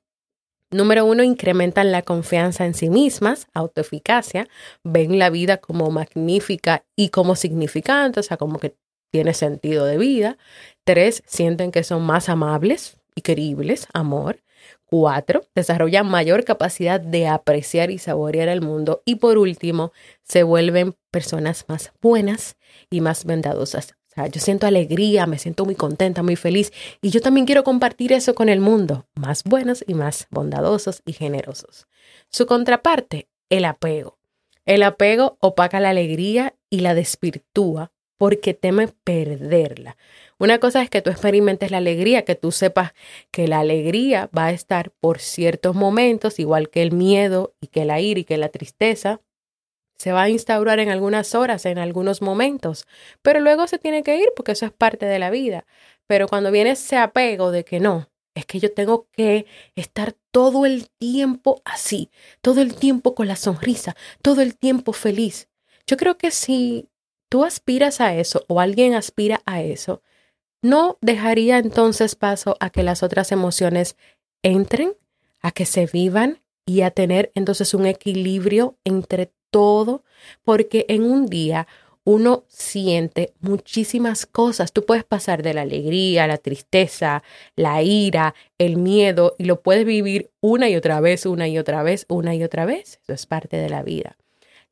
Número 0.73 1.05
uno, 1.05 1.23
incrementan 1.23 1.93
la 1.93 2.03
confianza 2.03 2.67
en 2.67 2.75
sí 2.75 2.91
mismas, 2.91 3.47
autoeficacia, 3.55 4.49
ven 4.83 5.19
la 5.19 5.31
vida 5.31 5.59
como 5.59 5.91
magnífica 5.91 6.85
y 6.97 7.11
como 7.11 7.37
significante, 7.37 8.19
o 8.19 8.23
sea, 8.25 8.37
como 8.37 8.59
que 8.59 8.77
tiene 9.13 9.33
sentido 9.33 9.85
de 9.87 9.97
vida. 9.97 10.39
Tres, 10.85 11.23
sienten 11.27 11.71
que 11.71 11.85
son 11.85 12.03
más 12.03 12.29
amables 12.29 12.99
y 13.15 13.23
queribles, 13.23 13.87
amor. 13.93 14.43
Cuatro, 14.85 15.43
desarrollan 15.55 16.09
mayor 16.09 16.45
capacidad 16.45 17.01
de 17.01 17.29
apreciar 17.29 17.91
y 17.91 17.99
saborear 17.99 18.49
el 18.49 18.61
mundo. 18.61 19.03
Y 19.05 19.17
por 19.17 19.39
último, 19.39 19.93
se 20.23 20.43
vuelven 20.43 20.97
personas 21.11 21.65
más 21.69 21.93
buenas 22.01 22.57
y 22.91 23.01
más 23.01 23.25
yo 24.33 24.41
siento 24.41 24.67
alegría, 24.67 25.27
me 25.27 25.39
siento 25.39 25.65
muy 25.65 25.75
contenta, 25.75 26.23
muy 26.23 26.37
feliz 26.37 26.73
y 27.03 27.11
yo 27.11 27.21
también 27.21 27.47
quiero 27.47 27.65
compartir 27.65 28.13
eso 28.13 28.35
con 28.35 28.49
el 28.49 28.61
mundo, 28.61 29.07
más 29.15 29.45
buenos 29.45 29.85
y 29.87 29.95
más 29.95 30.27
bondadosos 30.31 31.03
y 31.05 31.13
generosos. 31.13 31.87
Su 32.31 32.47
contraparte, 32.47 33.29
el 33.51 33.65
apego. 33.67 34.19
El 34.65 34.83
apego 34.83 35.37
opaca 35.41 35.79
la 35.81 35.91
alegría 35.91 36.55
y 36.71 36.81
la 36.81 36.95
desvirtúa 36.95 37.93
porque 38.19 38.55
teme 38.55 38.89
perderla. 39.05 39.97
Una 40.39 40.59
cosa 40.59 40.83
es 40.83 40.91
que 40.91 41.03
tú 41.03 41.11
experimentes 41.11 41.71
la 41.71 41.79
alegría, 41.79 42.25
que 42.25 42.35
tú 42.35 42.51
sepas 42.53 42.93
que 43.31 43.49
la 43.49 43.61
alegría 43.61 44.29
va 44.37 44.47
a 44.47 44.53
estar 44.53 44.91
por 45.01 45.19
ciertos 45.19 45.75
momentos, 45.75 46.39
igual 46.39 46.69
que 46.69 46.83
el 46.83 46.93
miedo 46.93 47.55
y 47.61 47.69
que 47.69 47.85
la 47.85 48.01
ira 48.01 48.21
y 48.21 48.25
que 48.25 48.37
la 48.37 48.49
tristeza, 48.49 49.21
se 49.99 50.13
va 50.13 50.23
a 50.23 50.29
instaurar 50.29 50.79
en 50.79 50.91
algunas 50.91 51.35
horas, 51.35 51.67
en 51.67 51.79
algunos 51.79 52.23
momentos, 52.23 52.87
pero 53.23 53.41
luego 53.41 53.67
se 53.67 53.79
tiene 53.79 54.03
que 54.03 54.17
ir 54.19 54.29
porque 54.37 54.53
eso 54.53 54.67
es 54.67 54.73
parte 54.73 55.07
de 55.07 55.19
la 55.19 55.31
vida. 55.31 55.67
Pero 56.07 56.29
cuando 56.29 56.51
viene 56.51 56.71
ese 56.71 56.97
apego 56.97 57.51
de 57.51 57.65
que 57.65 57.81
no, 57.81 58.09
es 58.35 58.45
que 58.47 58.61
yo 58.61 58.73
tengo 58.73 59.09
que 59.13 59.47
estar 59.75 60.15
todo 60.31 60.67
el 60.67 60.89
tiempo 60.99 61.63
así, 61.65 62.11
todo 62.43 62.61
el 62.61 62.75
tiempo 62.75 63.15
con 63.15 63.27
la 63.27 63.37
sonrisa, 63.37 63.97
todo 64.23 64.43
el 64.43 64.57
tiempo 64.57 64.93
feliz. 64.93 65.49
Yo 65.87 65.97
creo 65.97 66.19
que 66.19 66.31
si 66.31 66.89
tú 67.31 67.45
aspiras 67.45 68.01
a 68.01 68.15
eso 68.15 68.45
o 68.49 68.61
alguien 68.61 68.95
aspira 68.95 69.41
a 69.47 69.63
eso, 69.63 70.03
no 70.63 70.99
dejaría 71.01 71.59
entonces 71.59 72.15
paso 72.15 72.57
a 72.61 72.71
que 72.71 72.83
las 72.83 73.03
otras 73.03 73.33
emociones 73.33 73.97
entren, 74.43 74.95
a 75.41 75.53
que 75.53 75.65
se 75.65 75.87
vivan 75.87 76.43
y 76.67 76.83
a 76.83 76.91
tener 76.91 77.33
entonces 77.35 77.73
un 77.73 77.87
equilibrio 77.87 78.77
entre 78.85 79.33
todo, 79.57 80.05
porque 80.45 80.85
en 80.91 81.03
un 81.03 81.25
día 81.25 81.67
uno 82.05 82.45
siente 82.47 83.33
muchísimas 83.41 84.27
cosas. 84.27 84.71
Tú 84.71 84.85
puedes 84.85 85.03
pasar 85.03 85.43
de 85.43 85.55
la 85.55 85.63
alegría, 85.63 86.27
la 86.27 86.37
tristeza, 86.37 87.23
la 87.57 87.83
ira, 87.83 88.35
el 88.59 88.77
miedo 88.77 89.35
y 89.39 89.45
lo 89.45 89.63
puedes 89.63 89.87
vivir 89.87 90.31
una 90.43 90.69
y 90.69 90.77
otra 90.77 91.01
vez, 91.01 91.25
una 91.25 91.49
y 91.49 91.57
otra 91.57 91.83
vez, 91.83 92.05
una 92.11 92.35
y 92.35 92.45
otra 92.45 92.67
vez. 92.67 93.01
Eso 93.03 93.15
es 93.15 93.25
parte 93.25 93.57
de 93.57 93.71
la 93.71 93.83
vida. 93.83 94.19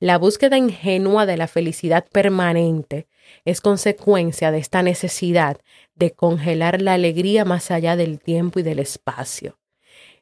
La 0.01 0.19
búsqueda 0.19 0.59
ingenua 0.59 1.25
de 1.25 1.39
la 1.39 1.49
felicidad 1.49 2.05
permanente 2.13 3.07
es 3.47 3.63
consecuencia 3.63 4.51
de 4.51 4.59
esta 4.59 4.83
necesidad 4.83 5.57
de 5.95 6.11
congelar 6.11 6.83
la 6.83 6.93
alegría 6.93 7.47
más 7.47 7.71
allá 7.71 7.97
del 7.97 8.21
tiempo 8.21 8.61
y 8.61 8.63
del 8.63 8.81
espacio. 8.81 9.59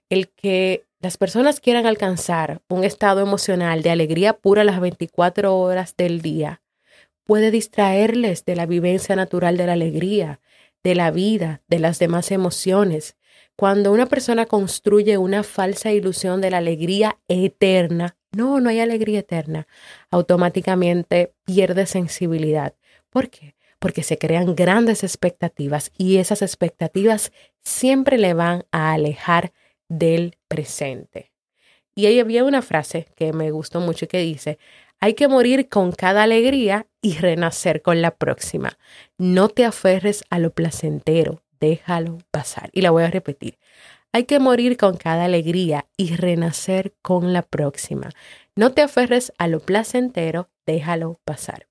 El 0.09 0.29
que 0.29 0.85
las 1.03 1.17
personas 1.17 1.59
quieran 1.59 1.85
alcanzar 1.85 2.63
un 2.69 2.85
estado 2.85 3.21
emocional 3.21 3.83
de 3.83 3.91
alegría 3.91 4.35
pura 4.35 4.63
las 4.63 4.81
24 4.81 5.59
horas 5.59 5.97
del 5.97 6.23
día, 6.23 6.63
puede 7.25 7.51
distraerles 7.51 8.45
de 8.45 8.55
la 8.55 8.67
vivencia 8.67 9.17
natural 9.17 9.57
de 9.57 9.67
la 9.67 9.73
alegría, 9.73 10.41
de 10.85 10.95
la 10.95 11.11
vida, 11.11 11.61
de 11.67 11.81
las 11.81 11.99
demás 11.99 12.31
emociones. 12.31 13.17
Cuando 13.57 13.91
una 13.91 14.07
persona 14.07 14.47
construye 14.47 15.19
una 15.19 15.43
falsa 15.43 15.91
ilusión 15.91 16.41
de 16.41 16.53
la 16.53 16.59
alegría 16.59 17.19
eterna, 17.27 18.17
no, 18.31 18.61
no 18.61 18.71
hay 18.71 18.79
alegría 18.79 19.19
eterna, 19.19 19.67
automáticamente 20.09 21.35
pierde 21.45 21.87
sensibilidad. 21.87 22.75
¿Por 23.11 23.29
qué? 23.29 23.57
Porque 23.81 24.05
se 24.05 24.19
crean 24.19 24.55
grandes 24.55 25.03
expectativas 25.03 25.91
y 25.99 26.19
esas 26.19 26.43
expectativas 26.43 27.33
siempre 27.61 28.19
le 28.19 28.35
van 28.35 28.67
a 28.71 28.93
alejar 28.93 29.53
del 29.93 30.39
presente. 30.49 31.33
Y 31.95 32.07
ahí 32.07 32.19
había 32.19 32.45
una 32.45 32.63
frase 32.63 33.07
que 33.15 33.33
me 33.35 33.51
gustó 33.51 33.81
mucho 33.81 34.09
que 34.09 34.19
dice, 34.19 34.59
hay 35.01 35.15
que 35.15 35.29
morir 35.29 35.69
con 35.69 35.93
cada 35.93 36.23
alegría 36.23 36.87
y 37.03 37.15
renacer 37.19 37.83
con 37.83 38.01
la 38.01 38.13
próxima. 38.13 38.79
No 39.19 39.49
te 39.49 39.67
aferres 39.67 40.25
a 40.31 40.39
lo 40.39 40.53
placentero, 40.53 41.43
déjalo 41.61 42.19
pasar. 42.31 42.71
Y 42.73 42.81
la 42.81 42.91
voy 42.91 43.03
a 43.03 43.11
repetir. 43.11 43.59
Hay 44.13 44.25
que 44.25 44.39
morir 44.39 44.77
con 44.79 44.97
cada 44.97 45.25
alegría 45.25 45.87
y 45.97 46.17
renacer 46.17 46.95
con 47.03 47.35
la 47.35 47.43
próxima. 47.43 48.11
No 48.57 48.73
te 48.73 48.81
aferres 48.81 49.33
a 49.37 49.47
lo 49.49 49.61
placentero, 49.61 50.49
déjalo 50.65 51.21
pasar. 51.25 51.67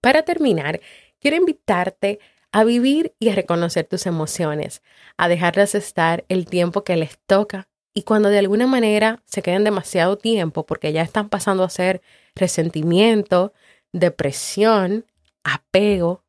Para 0.00 0.22
terminar, 0.22 0.80
quiero 1.18 1.36
invitarte 1.36 2.20
a 2.52 2.64
vivir 2.64 3.14
y 3.18 3.28
a 3.28 3.34
reconocer 3.34 3.86
tus 3.86 4.06
emociones, 4.06 4.82
a 5.16 5.28
dejarlas 5.28 5.74
estar 5.74 6.24
el 6.28 6.46
tiempo 6.46 6.84
que 6.84 6.96
les 6.96 7.18
toca. 7.26 7.68
Y 7.94 8.02
cuando 8.02 8.28
de 8.28 8.38
alguna 8.38 8.66
manera 8.66 9.22
se 9.24 9.42
queden 9.42 9.64
demasiado 9.64 10.16
tiempo 10.16 10.64
porque 10.66 10.92
ya 10.92 11.02
están 11.02 11.28
pasando 11.28 11.64
a 11.64 11.70
ser 11.70 12.02
resentimiento, 12.34 13.52
depresión, 13.92 15.06
apego, 15.42 16.24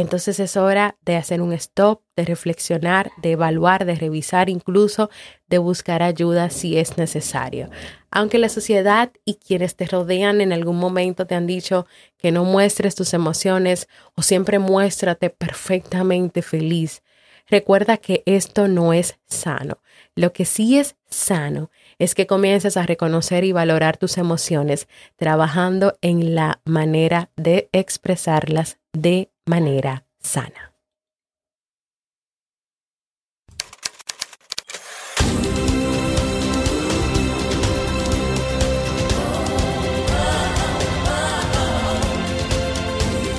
entonces 0.00 0.38
es 0.38 0.56
hora 0.56 0.96
de 1.04 1.16
hacer 1.16 1.42
un 1.42 1.52
stop, 1.52 2.02
de 2.14 2.24
reflexionar, 2.24 3.10
de 3.20 3.32
evaluar, 3.32 3.84
de 3.84 3.96
revisar, 3.96 4.48
incluso 4.48 5.10
de 5.48 5.58
buscar 5.58 6.04
ayuda 6.04 6.50
si 6.50 6.78
es 6.78 6.96
necesario. 6.98 7.68
Aunque 8.12 8.38
la 8.38 8.48
sociedad 8.48 9.10
y 9.24 9.34
quienes 9.34 9.74
te 9.74 9.86
rodean 9.86 10.40
en 10.40 10.52
algún 10.52 10.76
momento 10.78 11.26
te 11.26 11.34
han 11.34 11.48
dicho 11.48 11.86
que 12.16 12.30
no 12.30 12.44
muestres 12.44 12.94
tus 12.94 13.12
emociones 13.12 13.88
o 14.14 14.22
siempre 14.22 14.60
muéstrate 14.60 15.30
perfectamente 15.30 16.42
feliz, 16.42 17.02
recuerda 17.48 17.96
que 17.96 18.22
esto 18.24 18.68
no 18.68 18.92
es 18.92 19.18
sano. 19.26 19.78
Lo 20.14 20.32
que 20.32 20.44
sí 20.44 20.78
es 20.78 20.94
sano 21.08 21.72
es 21.98 22.14
que 22.14 22.28
comiences 22.28 22.76
a 22.76 22.86
reconocer 22.86 23.42
y 23.42 23.50
valorar 23.50 23.96
tus 23.96 24.16
emociones, 24.16 24.86
trabajando 25.16 25.98
en 26.02 26.36
la 26.36 26.60
manera 26.64 27.30
de 27.34 27.68
expresarlas 27.72 28.78
de 28.92 29.30
manera 29.48 30.04
sana. 30.20 30.74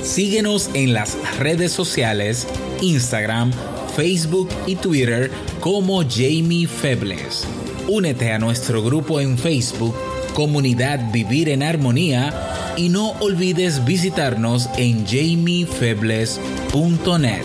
Síguenos 0.02 0.70
en 0.74 0.92
las 0.92 1.16
redes 1.38 1.72
sociales, 1.72 2.46
Instagram, 2.82 3.52
Facebook 3.96 4.48
y 4.66 4.74
Twitter 4.74 5.30
como 5.60 6.02
Jamie 6.02 6.66
Febles. 6.66 7.46
Únete 7.88 8.32
a 8.32 8.38
nuestro 8.38 8.82
grupo 8.82 9.20
en 9.20 9.38
Facebook, 9.38 9.94
Comunidad 10.34 11.12
Vivir 11.12 11.48
en 11.48 11.62
Armonía 11.62 12.69
y 12.80 12.88
no 12.88 13.10
olvides 13.20 13.84
visitarnos 13.84 14.70
en 14.78 15.06
jamiefebles.net. 15.06 17.44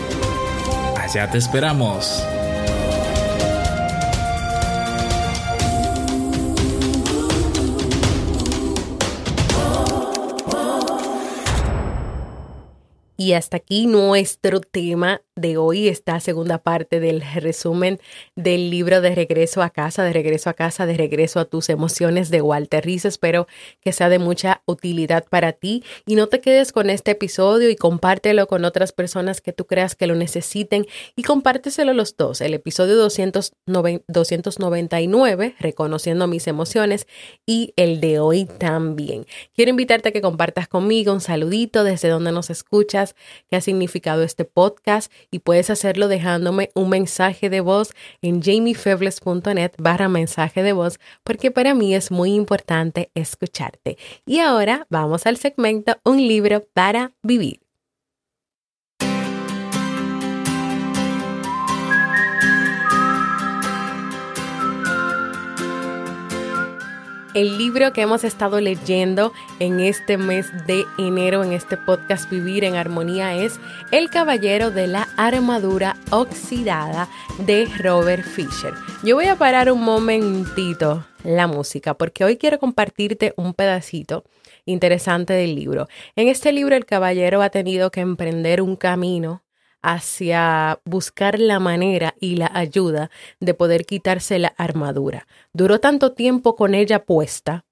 Allá 0.96 1.30
te 1.30 1.36
esperamos. 1.36 2.22
Y 13.26 13.32
hasta 13.32 13.56
aquí 13.56 13.88
nuestro 13.88 14.60
tema 14.60 15.20
de 15.34 15.56
hoy, 15.58 15.88
esta 15.88 16.20
segunda 16.20 16.58
parte 16.58 17.00
del 17.00 17.20
resumen 17.20 17.98
del 18.36 18.70
libro 18.70 19.00
de 19.00 19.16
Regreso 19.16 19.62
a 19.62 19.70
casa, 19.70 20.04
de 20.04 20.12
regreso 20.12 20.48
a 20.48 20.54
casa, 20.54 20.86
de 20.86 20.96
regreso 20.96 21.40
a 21.40 21.44
tus 21.44 21.68
emociones 21.68 22.30
de 22.30 22.40
Walter 22.40 22.84
Rizzo. 22.84 23.08
Espero 23.08 23.48
que 23.80 23.92
sea 23.92 24.08
de 24.08 24.20
mucha 24.20 24.62
utilidad 24.64 25.24
para 25.28 25.50
ti 25.52 25.82
y 26.06 26.14
no 26.14 26.28
te 26.28 26.40
quedes 26.40 26.70
con 26.72 26.88
este 26.88 27.10
episodio 27.10 27.68
y 27.68 27.74
compártelo 27.74 28.46
con 28.46 28.64
otras 28.64 28.92
personas 28.92 29.40
que 29.40 29.52
tú 29.52 29.66
creas 29.66 29.96
que 29.96 30.06
lo 30.06 30.14
necesiten 30.14 30.86
y 31.16 31.24
compárteselo 31.24 31.94
los 31.94 32.16
dos. 32.16 32.40
El 32.40 32.54
episodio 32.54 32.94
299, 32.96 35.56
Reconociendo 35.58 36.28
mis 36.28 36.46
emociones, 36.46 37.08
y 37.44 37.74
el 37.76 38.00
de 38.00 38.20
hoy 38.20 38.46
también. 38.46 39.26
Quiero 39.52 39.70
invitarte 39.70 40.10
a 40.10 40.12
que 40.12 40.22
compartas 40.22 40.68
conmigo 40.68 41.12
un 41.12 41.20
saludito 41.20 41.82
desde 41.82 42.08
donde 42.08 42.30
nos 42.30 42.50
escuchas, 42.50 43.15
qué 43.48 43.56
ha 43.56 43.60
significado 43.60 44.22
este 44.22 44.44
podcast 44.44 45.12
y 45.30 45.40
puedes 45.40 45.70
hacerlo 45.70 46.08
dejándome 46.08 46.70
un 46.74 46.88
mensaje 46.88 47.50
de 47.50 47.60
voz 47.60 47.92
en 48.22 48.42
jamiefebles.net 48.42 49.72
barra 49.78 50.08
mensaje 50.08 50.62
de 50.62 50.72
voz 50.72 50.98
porque 51.24 51.50
para 51.50 51.74
mí 51.74 51.94
es 51.94 52.10
muy 52.10 52.32
importante 52.34 53.10
escucharte. 53.14 53.98
Y 54.24 54.40
ahora 54.40 54.86
vamos 54.90 55.26
al 55.26 55.36
segmento 55.36 55.96
Un 56.04 56.18
libro 56.18 56.64
para 56.72 57.12
vivir. 57.22 57.65
El 67.36 67.58
libro 67.58 67.92
que 67.92 68.00
hemos 68.00 68.24
estado 68.24 68.62
leyendo 68.62 69.30
en 69.60 69.78
este 69.80 70.16
mes 70.16 70.46
de 70.66 70.86
enero 70.96 71.44
en 71.44 71.52
este 71.52 71.76
podcast 71.76 72.30
Vivir 72.30 72.64
en 72.64 72.76
Armonía 72.76 73.34
es 73.34 73.60
El 73.92 74.08
Caballero 74.08 74.70
de 74.70 74.86
la 74.86 75.06
Armadura 75.18 75.96
Oxidada 76.10 77.10
de 77.40 77.68
Robert 77.78 78.24
Fisher. 78.24 78.72
Yo 79.04 79.16
voy 79.16 79.26
a 79.26 79.36
parar 79.36 79.70
un 79.70 79.82
momentito 79.82 81.06
la 81.24 81.46
música 81.46 81.92
porque 81.92 82.24
hoy 82.24 82.38
quiero 82.38 82.58
compartirte 82.58 83.34
un 83.36 83.52
pedacito 83.52 84.24
interesante 84.64 85.34
del 85.34 85.56
libro. 85.56 85.88
En 86.16 86.28
este 86.28 86.52
libro 86.52 86.74
el 86.74 86.86
caballero 86.86 87.42
ha 87.42 87.50
tenido 87.50 87.90
que 87.90 88.00
emprender 88.00 88.62
un 88.62 88.76
camino 88.76 89.42
hacia 89.86 90.80
buscar 90.84 91.38
la 91.38 91.60
manera 91.60 92.16
y 92.18 92.34
la 92.34 92.50
ayuda 92.52 93.08
de 93.38 93.54
poder 93.54 93.86
quitarse 93.86 94.40
la 94.40 94.48
armadura. 94.56 95.28
Duró 95.52 95.78
tanto 95.78 96.12
tiempo 96.12 96.56
con 96.56 96.74
ella 96.74 97.04
puesta 97.04 97.64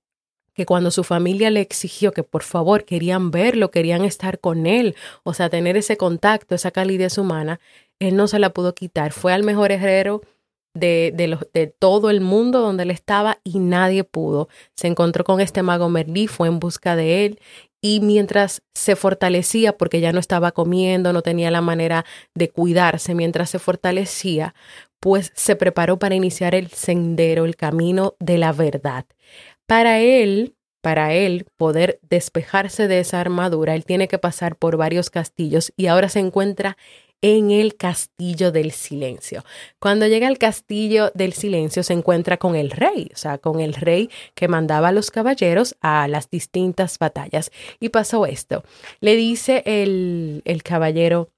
que 0.55 0.65
cuando 0.65 0.93
su 0.93 1.03
familia 1.03 1.51
le 1.51 1.61
exigió 1.61 2.13
que 2.13 2.23
por 2.23 2.45
favor 2.45 2.85
querían 2.85 3.33
verlo, 3.33 3.73
querían 3.73 4.05
estar 4.05 4.39
con 4.39 4.67
él, 4.67 4.95
o 5.25 5.35
sea, 5.35 5.51
tener 5.51 5.77
ese 5.77 5.97
contacto, 5.97 6.55
esa 6.55 6.71
calidez 6.71 7.19
humana, 7.19 7.59
él 7.99 8.15
no 8.15 8.29
se 8.29 8.39
la 8.39 8.51
pudo 8.51 8.77
quitar. 8.77 9.13
Fue 9.13 9.33
al 9.33 9.43
mejor 9.43 9.73
herrero 9.73 10.21
de, 10.73 11.13
de, 11.17 11.37
de 11.53 11.67
todo 11.67 12.11
el 12.11 12.21
mundo 12.21 12.61
donde 12.61 12.85
él 12.85 12.93
estaba 12.93 13.41
y 13.43 13.59
nadie 13.59 14.05
pudo. 14.05 14.49
Se 14.77 14.87
encontró 14.87 15.25
con 15.25 15.41
este 15.41 15.65
mago 15.65 15.89
Merlí, 15.89 16.29
fue 16.29 16.47
en 16.47 16.61
busca 16.61 16.95
de 16.95 17.27
él 17.27 17.41
y 17.85 18.01
mientras 18.01 18.63
se 18.73 18.97
fortalecía, 18.97 19.77
porque 19.77 20.01
ya 20.01 20.11
no 20.11 20.19
estaba 20.19 20.53
comiendo, 20.53 21.13
no 21.13 21.21
tenía 21.21 21.51
la 21.51 21.61
manera 21.61 22.07
de 22.35 22.49
cuidarse, 22.49 23.15
mientras 23.15 23.51
se 23.51 23.59
fortalecía, 23.59 24.55
pues 25.01 25.33
se 25.35 25.55
preparó 25.55 25.99
para 25.99 26.15
iniciar 26.15 26.55
el 26.55 26.71
sendero, 26.71 27.45
el 27.45 27.57
camino 27.57 28.15
de 28.21 28.39
la 28.39 28.53
verdad. 28.53 29.05
Para 29.67 30.01
él, 30.01 30.57
para 30.81 31.13
él 31.13 31.45
poder 31.59 32.01
despejarse 32.01 32.89
de 32.89 33.01
esa 33.01 33.21
armadura, 33.21 33.75
él 33.75 33.85
tiene 33.85 34.09
que 34.09 34.19
pasar 34.19 34.57
por 34.57 34.79
varios 34.79 35.11
castillos 35.11 35.71
y 35.77 35.89
ahora 35.89 36.09
se 36.09 36.21
encuentra 36.21 36.79
en 37.25 37.51
el 37.51 37.77
castillo 37.77 38.53
del 38.53 38.71
silencio. 38.71 39.47
Cuando 39.79 40.07
llega 40.07 40.29
al 40.29 40.37
castillo 40.37 41.11
del 41.15 41.33
silencio 41.33 41.83
se 41.83 41.95
encuentra 41.95 42.37
con 42.37 42.55
el 42.55 42.71
rey, 42.71 43.11
o 43.15 43.17
sea, 43.17 43.39
con 43.39 43.61
el 43.61 43.73
rey 43.73 44.11
que 44.35 44.47
mandaba 44.47 44.89
a 44.89 44.93
los 44.93 45.11
caballeros 45.11 45.75
a 45.81 46.07
las 46.07 46.29
distintas 46.29 46.99
batallas. 46.99 47.51
Y 47.81 47.89
pasó 47.89 48.27
esto. 48.27 48.63
Le 49.01 49.17
dice 49.17 49.63
el, 49.65 50.43
el 50.45 50.63
caballero, 50.63 51.31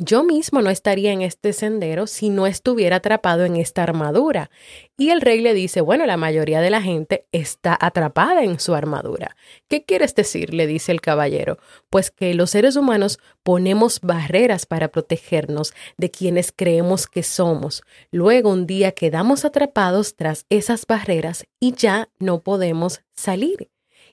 yo 0.00 0.24
mismo 0.24 0.62
no 0.62 0.70
estaría 0.70 1.12
en 1.12 1.22
este 1.22 1.52
sendero 1.52 2.06
si 2.06 2.30
no 2.30 2.46
estuviera 2.46 2.96
atrapado 2.96 3.44
en 3.44 3.56
esta 3.56 3.82
armadura. 3.82 4.50
Y 4.96 5.10
el 5.10 5.20
rey 5.20 5.40
le 5.40 5.54
dice, 5.54 5.80
bueno, 5.80 6.06
la 6.06 6.16
mayoría 6.16 6.60
de 6.60 6.70
la 6.70 6.82
gente 6.82 7.26
está 7.32 7.76
atrapada 7.80 8.42
en 8.42 8.58
su 8.60 8.74
armadura. 8.74 9.36
¿Qué 9.68 9.84
quieres 9.84 10.14
decir? 10.14 10.54
le 10.54 10.66
dice 10.66 10.92
el 10.92 11.00
caballero. 11.00 11.58
Pues 11.90 12.10
que 12.10 12.34
los 12.34 12.50
seres 12.50 12.76
humanos 12.76 13.18
ponemos 13.42 14.00
barreras 14.00 14.66
para 14.66 14.88
protegernos 14.88 15.74
de 15.96 16.10
quienes 16.10 16.52
creemos 16.52 17.06
que 17.06 17.22
somos. 17.22 17.82
Luego 18.10 18.50
un 18.50 18.66
día 18.66 18.92
quedamos 18.92 19.44
atrapados 19.44 20.16
tras 20.16 20.46
esas 20.48 20.86
barreras 20.86 21.44
y 21.58 21.74
ya 21.74 22.08
no 22.18 22.40
podemos 22.42 23.02
salir. 23.14 23.70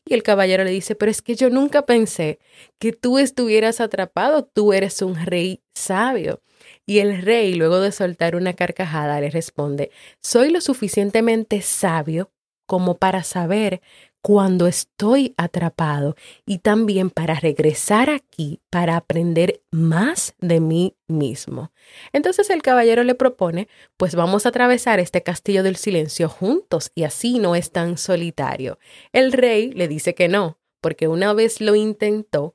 Y 0.08 0.14
el 0.14 0.24
caballero 0.24 0.64
le 0.64 0.72
dice, 0.72 0.96
pero 0.96 1.12
es 1.12 1.22
que 1.22 1.36
yo 1.36 1.50
nunca 1.50 1.86
pensé 1.86 2.40
que 2.80 2.94
tú 2.94 3.20
estuvieras 3.20 3.82
atrapado, 3.82 4.46
tú 4.46 4.72
eres 4.72 5.02
un 5.02 5.16
rey 5.16 5.62
sabio. 5.76 6.42
Y 6.86 7.00
el 7.00 7.22
rey, 7.22 7.54
luego 7.56 7.82
de 7.82 7.92
soltar 7.92 8.36
una 8.36 8.54
carcajada, 8.54 9.20
le 9.20 9.30
responde, 9.30 9.92
soy 10.22 10.50
lo 10.50 10.62
suficientemente 10.62 11.62
sabio 11.62 12.32
como 12.66 12.96
para 12.96 13.24
saber 13.24 13.82
cuando 14.28 14.68
estoy 14.68 15.34
atrapado 15.38 16.18
y 16.46 16.58
también 16.58 17.10
para 17.10 17.36
regresar 17.36 18.10
aquí 18.10 18.60
para 18.70 18.98
aprender 18.98 19.62
más 19.72 20.36
de 20.42 20.60
mí 20.60 20.98
mismo. 21.08 21.72
Entonces 22.12 22.50
el 22.50 22.62
caballero 22.62 23.06
le 23.06 23.16
propone, 23.16 23.70
pues 23.96 24.16
vamos 24.16 24.46
a 24.46 24.50
atravesar 24.50 25.00
este 25.00 25.24
castillo 25.24 25.64
del 25.64 25.78
silencio 25.78 26.28
juntos 26.28 26.92
y 26.94 27.06
así 27.06 27.40
no 27.40 27.56
es 27.56 27.72
tan 27.72 27.98
solitario. 27.98 28.80
El 29.14 29.32
rey 29.32 29.72
le 29.72 29.88
dice 29.88 30.14
que 30.14 30.28
no, 30.28 30.60
porque 30.82 31.08
una 31.08 31.32
vez 31.32 31.62
lo 31.62 31.76
intentó, 31.76 32.54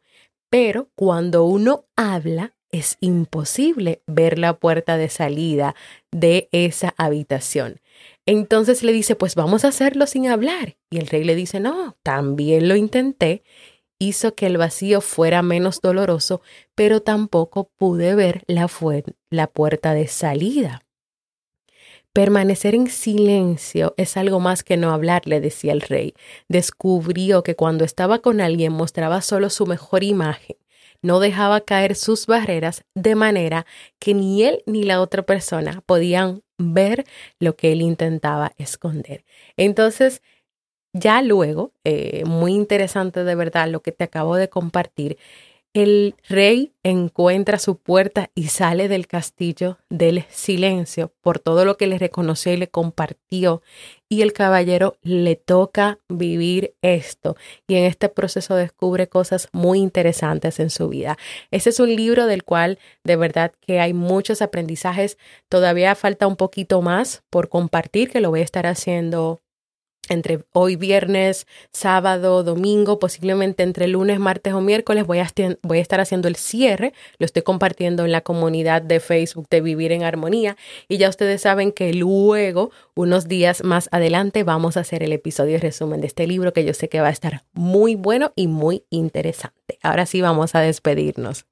pero 0.51 0.91
cuando 0.95 1.45
uno 1.45 1.87
habla, 1.97 2.55
es 2.71 2.99
imposible 3.01 4.03
ver 4.07 4.39
la 4.39 4.59
puerta 4.59 4.99
de 4.99 5.09
salida 5.09 5.75
de 6.11 6.51
esa 6.53 6.93
habitación. 6.99 7.81
Entonces 8.27 8.83
le 8.83 8.93
dice, 8.93 9.17
pues 9.17 9.35
vamos 9.35 9.65
a 9.65 9.69
hacerlo 9.69 10.07
sin 10.07 10.29
hablar. 10.29 10.77
Y 10.91 10.99
el 10.99 11.07
rey 11.07 11.25
le 11.25 11.35
dice, 11.35 11.61
no, 11.61 11.97
también 12.03 12.69
lo 12.69 12.77
intenté. 12.77 13.43
Hizo 13.99 14.35
que 14.35 14.47
el 14.47 14.59
vacío 14.59 15.01
fuera 15.01 15.43
menos 15.43 15.81
doloroso, 15.81 16.43
pero 16.75 17.03
tampoco 17.03 17.71
pude 17.77 18.15
ver 18.15 18.43
la, 18.47 18.69
la 19.31 19.47
puerta 19.49 19.95
de 19.95 20.07
salida. 20.09 20.83
Permanecer 22.13 22.75
en 22.75 22.89
silencio 22.89 23.95
es 23.97 24.17
algo 24.17 24.39
más 24.39 24.63
que 24.63 24.77
no 24.77 24.93
hablar, 24.93 25.27
le 25.27 25.41
decía 25.41 25.73
el 25.73 25.81
rey. 25.81 26.15
Descubrió 26.49 27.43
que 27.43 27.57
cuando 27.57 27.85
estaba 27.85 28.19
con 28.19 28.41
alguien 28.41 28.73
mostraba 28.73 29.23
solo 29.23 29.49
su 29.49 29.67
mejor 29.67 30.05
imagen 30.05 30.57
no 31.03 31.21
dejaba 31.21 31.61
caer 31.63 31.95
sus 31.97 32.27
barreras 32.27 32.85
de 32.95 33.15
manera 33.15 33.67
que 33.99 34.15
ni 34.15 34.45
él 34.45 34.63
ni 34.67 34.85
la 34.85 35.01
otra 35.01 35.23
persona 35.25 35.83
podían 35.87 36.43
ver 36.59 37.05
lo 37.41 37.57
que 37.57 37.73
él 37.73 37.83
intentaba 37.83 38.53
esconder. 38.59 39.25
Entonces, 39.57 40.23
ya 40.95 41.23
luego, 41.23 41.73
eh, 41.85 42.25
muy 42.27 42.55
interesante 42.55 43.25
de 43.25 43.35
verdad 43.35 43.69
lo 43.69 43.81
que 43.83 43.93
te 43.93 44.05
acabo 44.05 44.37
de 44.37 44.49
compartir, 44.51 45.19
el 45.75 46.15
rey 46.29 46.73
encuentra 46.83 47.59
su 47.59 47.77
puerta 47.77 48.31
y 48.35 48.49
sale 48.49 48.89
del 48.89 49.07
castillo 49.07 49.79
del 49.89 50.25
silencio 50.29 51.13
por 51.23 51.39
todo 51.39 51.65
lo 51.65 51.79
que 51.79 51.87
le 51.87 51.99
reconoció 51.99 52.53
y 52.53 52.59
le 52.59 52.69
compartió. 52.69 53.63
Y 54.09 54.21
el 54.21 54.35
caballero 54.35 54.97
le 55.03 55.37
toca 55.37 55.99
vivir 56.11 56.75
esto 56.83 57.37
y 57.67 57.77
en 57.77 57.85
este 57.85 58.11
proceso 58.11 58.55
descubre 58.55 59.09
cosas 59.09 59.49
muy 59.53 59.79
interesantes 59.79 60.61
en 60.61 60.69
su 60.69 60.91
vida. 60.91 61.17
Ese 61.51 61.71
es 61.71 61.81
un 61.81 61.95
libro 61.95 62.27
del 62.27 62.45
cual 62.45 62.79
de 63.05 63.17
verdad 63.17 63.53
que 63.61 63.81
hay 63.81 63.95
muchos 63.95 64.43
aprendizajes. 64.43 65.17
Todavía 65.49 65.95
falta 65.95 66.27
un 66.27 66.37
poquito 66.37 66.83
más 66.83 67.23
por 67.31 67.49
compartir 67.49 68.11
que 68.11 68.21
lo 68.21 68.29
voy 68.29 68.41
a 68.41 68.45
estar 68.45 68.67
haciendo 68.67 69.41
entre 70.09 70.41
hoy 70.53 70.77
viernes, 70.77 71.47
sábado, 71.73 72.43
domingo, 72.43 72.99
posiblemente 72.99 73.63
entre 73.63 73.87
lunes, 73.87 74.19
martes 74.19 74.53
o 74.53 74.61
miércoles 74.61 75.07
voy 75.07 75.19
a, 75.21 75.81
estar 75.81 76.01
haciendo 76.01 76.29
el 76.29 76.37
cierre. 76.37 76.93
Lo 77.19 77.27
estoy 77.27 77.43
compartiendo 77.43 78.05
en 78.05 78.13
la 78.13 78.21
comunidad 78.21 78.83
de 78.83 79.01
Facebook 79.01 79.47
de 79.49 79.61
Vivir 79.61 79.93
en 79.93 80.03
Armonía. 80.03 80.57
Y 80.89 80.99
ya 80.99 81.09
ustedes 81.09 81.43
saben 81.43 81.73
que 81.73 81.95
luego, 81.95 82.71
unos 82.95 83.29
días 83.29 83.63
más 83.63 83.89
adelante, 83.93 84.43
vamos 84.43 84.77
a 84.77 84.81
hacer 84.81 85.03
el 85.03 85.13
episodio 85.13 85.53
de 85.53 85.61
resumen 85.61 86.01
de 86.01 86.09
este 86.09 86.27
libro 86.27 86.53
que 86.53 86.65
yo 86.65 86.75
sé 86.75 86.89
que 86.89 87.01
va 87.01 87.09
a 87.09 87.13
estar 87.13 87.45
muy 87.53 87.95
bueno 87.95 88.33
y 88.35 88.49
muy 88.49 88.85
interesante. 88.91 89.79
Ahora 89.83 90.07
sí 90.07 90.21
vamos 90.21 90.55
a 90.55 90.61
despedirnos. 90.61 91.47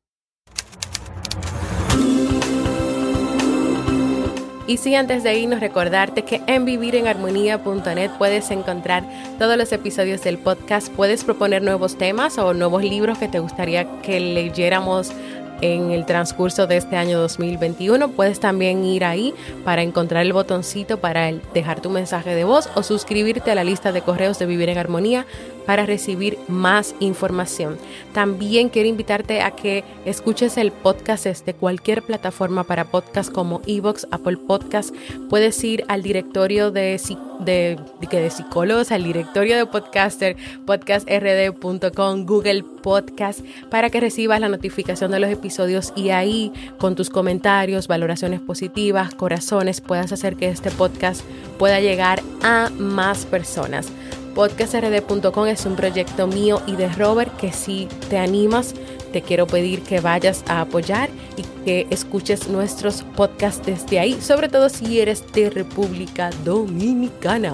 Y 4.70 4.76
sí, 4.76 4.94
antes 4.94 5.24
de 5.24 5.36
irnos, 5.36 5.58
recordarte 5.58 6.22
que 6.22 6.42
en 6.46 6.64
vivirenarmonía.net 6.64 8.12
puedes 8.18 8.52
encontrar 8.52 9.02
todos 9.36 9.56
los 9.56 9.72
episodios 9.72 10.22
del 10.22 10.38
podcast, 10.38 10.92
puedes 10.92 11.24
proponer 11.24 11.60
nuevos 11.60 11.98
temas 11.98 12.38
o 12.38 12.54
nuevos 12.54 12.84
libros 12.84 13.18
que 13.18 13.26
te 13.26 13.40
gustaría 13.40 14.00
que 14.00 14.20
leyéramos 14.20 15.12
en 15.60 15.90
el 15.90 16.06
transcurso 16.06 16.68
de 16.68 16.76
este 16.76 16.96
año 16.96 17.18
2021. 17.18 18.10
Puedes 18.10 18.38
también 18.38 18.84
ir 18.84 19.04
ahí 19.04 19.34
para 19.64 19.82
encontrar 19.82 20.24
el 20.24 20.32
botoncito 20.32 20.98
para 21.00 21.32
dejar 21.52 21.80
tu 21.80 21.90
mensaje 21.90 22.34
de 22.34 22.44
voz 22.44 22.70
o 22.76 22.84
suscribirte 22.84 23.50
a 23.50 23.54
la 23.56 23.64
lista 23.64 23.90
de 23.90 24.02
correos 24.02 24.38
de 24.38 24.46
Vivir 24.46 24.68
en 24.68 24.78
Armonía 24.78 25.26
para 25.66 25.86
recibir 25.86 26.38
más 26.48 26.94
información. 27.00 27.78
También 28.12 28.68
quiero 28.68 28.88
invitarte 28.88 29.40
a 29.40 29.52
que 29.52 29.84
escuches 30.04 30.56
el 30.56 30.72
podcast 30.72 31.24
desde 31.24 31.54
cualquier 31.54 32.02
plataforma 32.02 32.64
para 32.64 32.86
podcast 32.86 33.32
como 33.32 33.62
Evox, 33.66 34.06
Apple 34.10 34.36
Podcast. 34.36 34.94
Puedes 35.28 35.62
ir 35.64 35.84
al 35.88 36.02
directorio 36.02 36.70
de, 36.70 37.00
de, 37.40 37.78
de 38.10 38.30
psicólogos, 38.30 38.92
al 38.92 39.04
directorio 39.04 39.56
de 39.56 39.66
podcaster, 39.66 40.36
podcastrd.com, 40.66 42.26
Google 42.26 42.64
Podcast, 42.82 43.40
para 43.70 43.90
que 43.90 44.00
recibas 44.00 44.40
la 44.40 44.48
notificación 44.48 45.10
de 45.10 45.20
los 45.20 45.30
episodios 45.30 45.92
y 45.96 46.10
ahí 46.10 46.52
con 46.78 46.94
tus 46.94 47.10
comentarios, 47.10 47.88
valoraciones 47.88 48.40
positivas, 48.40 49.14
corazones, 49.14 49.80
puedas 49.80 50.12
hacer 50.12 50.36
que 50.36 50.48
este 50.48 50.70
podcast 50.70 51.22
pueda 51.58 51.80
llegar 51.80 52.22
a 52.42 52.70
más 52.78 53.26
personas 53.26 53.92
podcastrd.com 54.34 55.46
es 55.46 55.66
un 55.66 55.76
proyecto 55.76 56.26
mío 56.26 56.62
y 56.66 56.76
de 56.76 56.88
Robert 56.88 57.36
que 57.36 57.52
si 57.52 57.88
te 58.08 58.18
animas, 58.18 58.74
te 59.12 59.22
quiero 59.22 59.46
pedir 59.46 59.82
que 59.82 60.00
vayas 60.00 60.44
a 60.48 60.62
apoyar 60.62 61.08
y 61.36 61.42
que 61.64 61.86
escuches 61.90 62.48
nuestros 62.48 63.02
podcasts 63.16 63.64
desde 63.66 63.98
ahí, 63.98 64.20
sobre 64.20 64.48
todo 64.48 64.68
si 64.68 65.00
eres 65.00 65.24
de 65.32 65.50
República 65.50 66.30
Dominicana. 66.44 67.52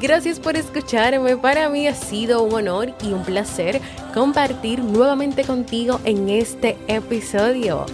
Gracias 0.00 0.40
por 0.40 0.56
escucharme. 0.56 1.36
Para 1.36 1.68
mí 1.68 1.86
ha 1.86 1.94
sido 1.94 2.42
un 2.42 2.54
honor 2.54 2.94
y 3.02 3.12
un 3.12 3.22
placer 3.22 3.80
compartir 4.14 4.82
nuevamente 4.82 5.44
contigo 5.44 6.00
en 6.04 6.28
este 6.28 6.76
episodio. 6.88 7.84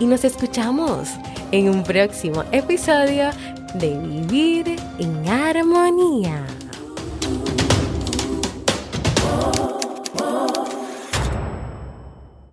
Y 0.00 0.06
nos 0.06 0.24
escuchamos 0.24 1.10
en 1.52 1.68
un 1.68 1.84
próximo 1.84 2.42
episodio 2.50 3.30
de 3.74 3.96
Vivir 3.98 4.76
en 4.98 5.28
Armonía. 5.28 6.44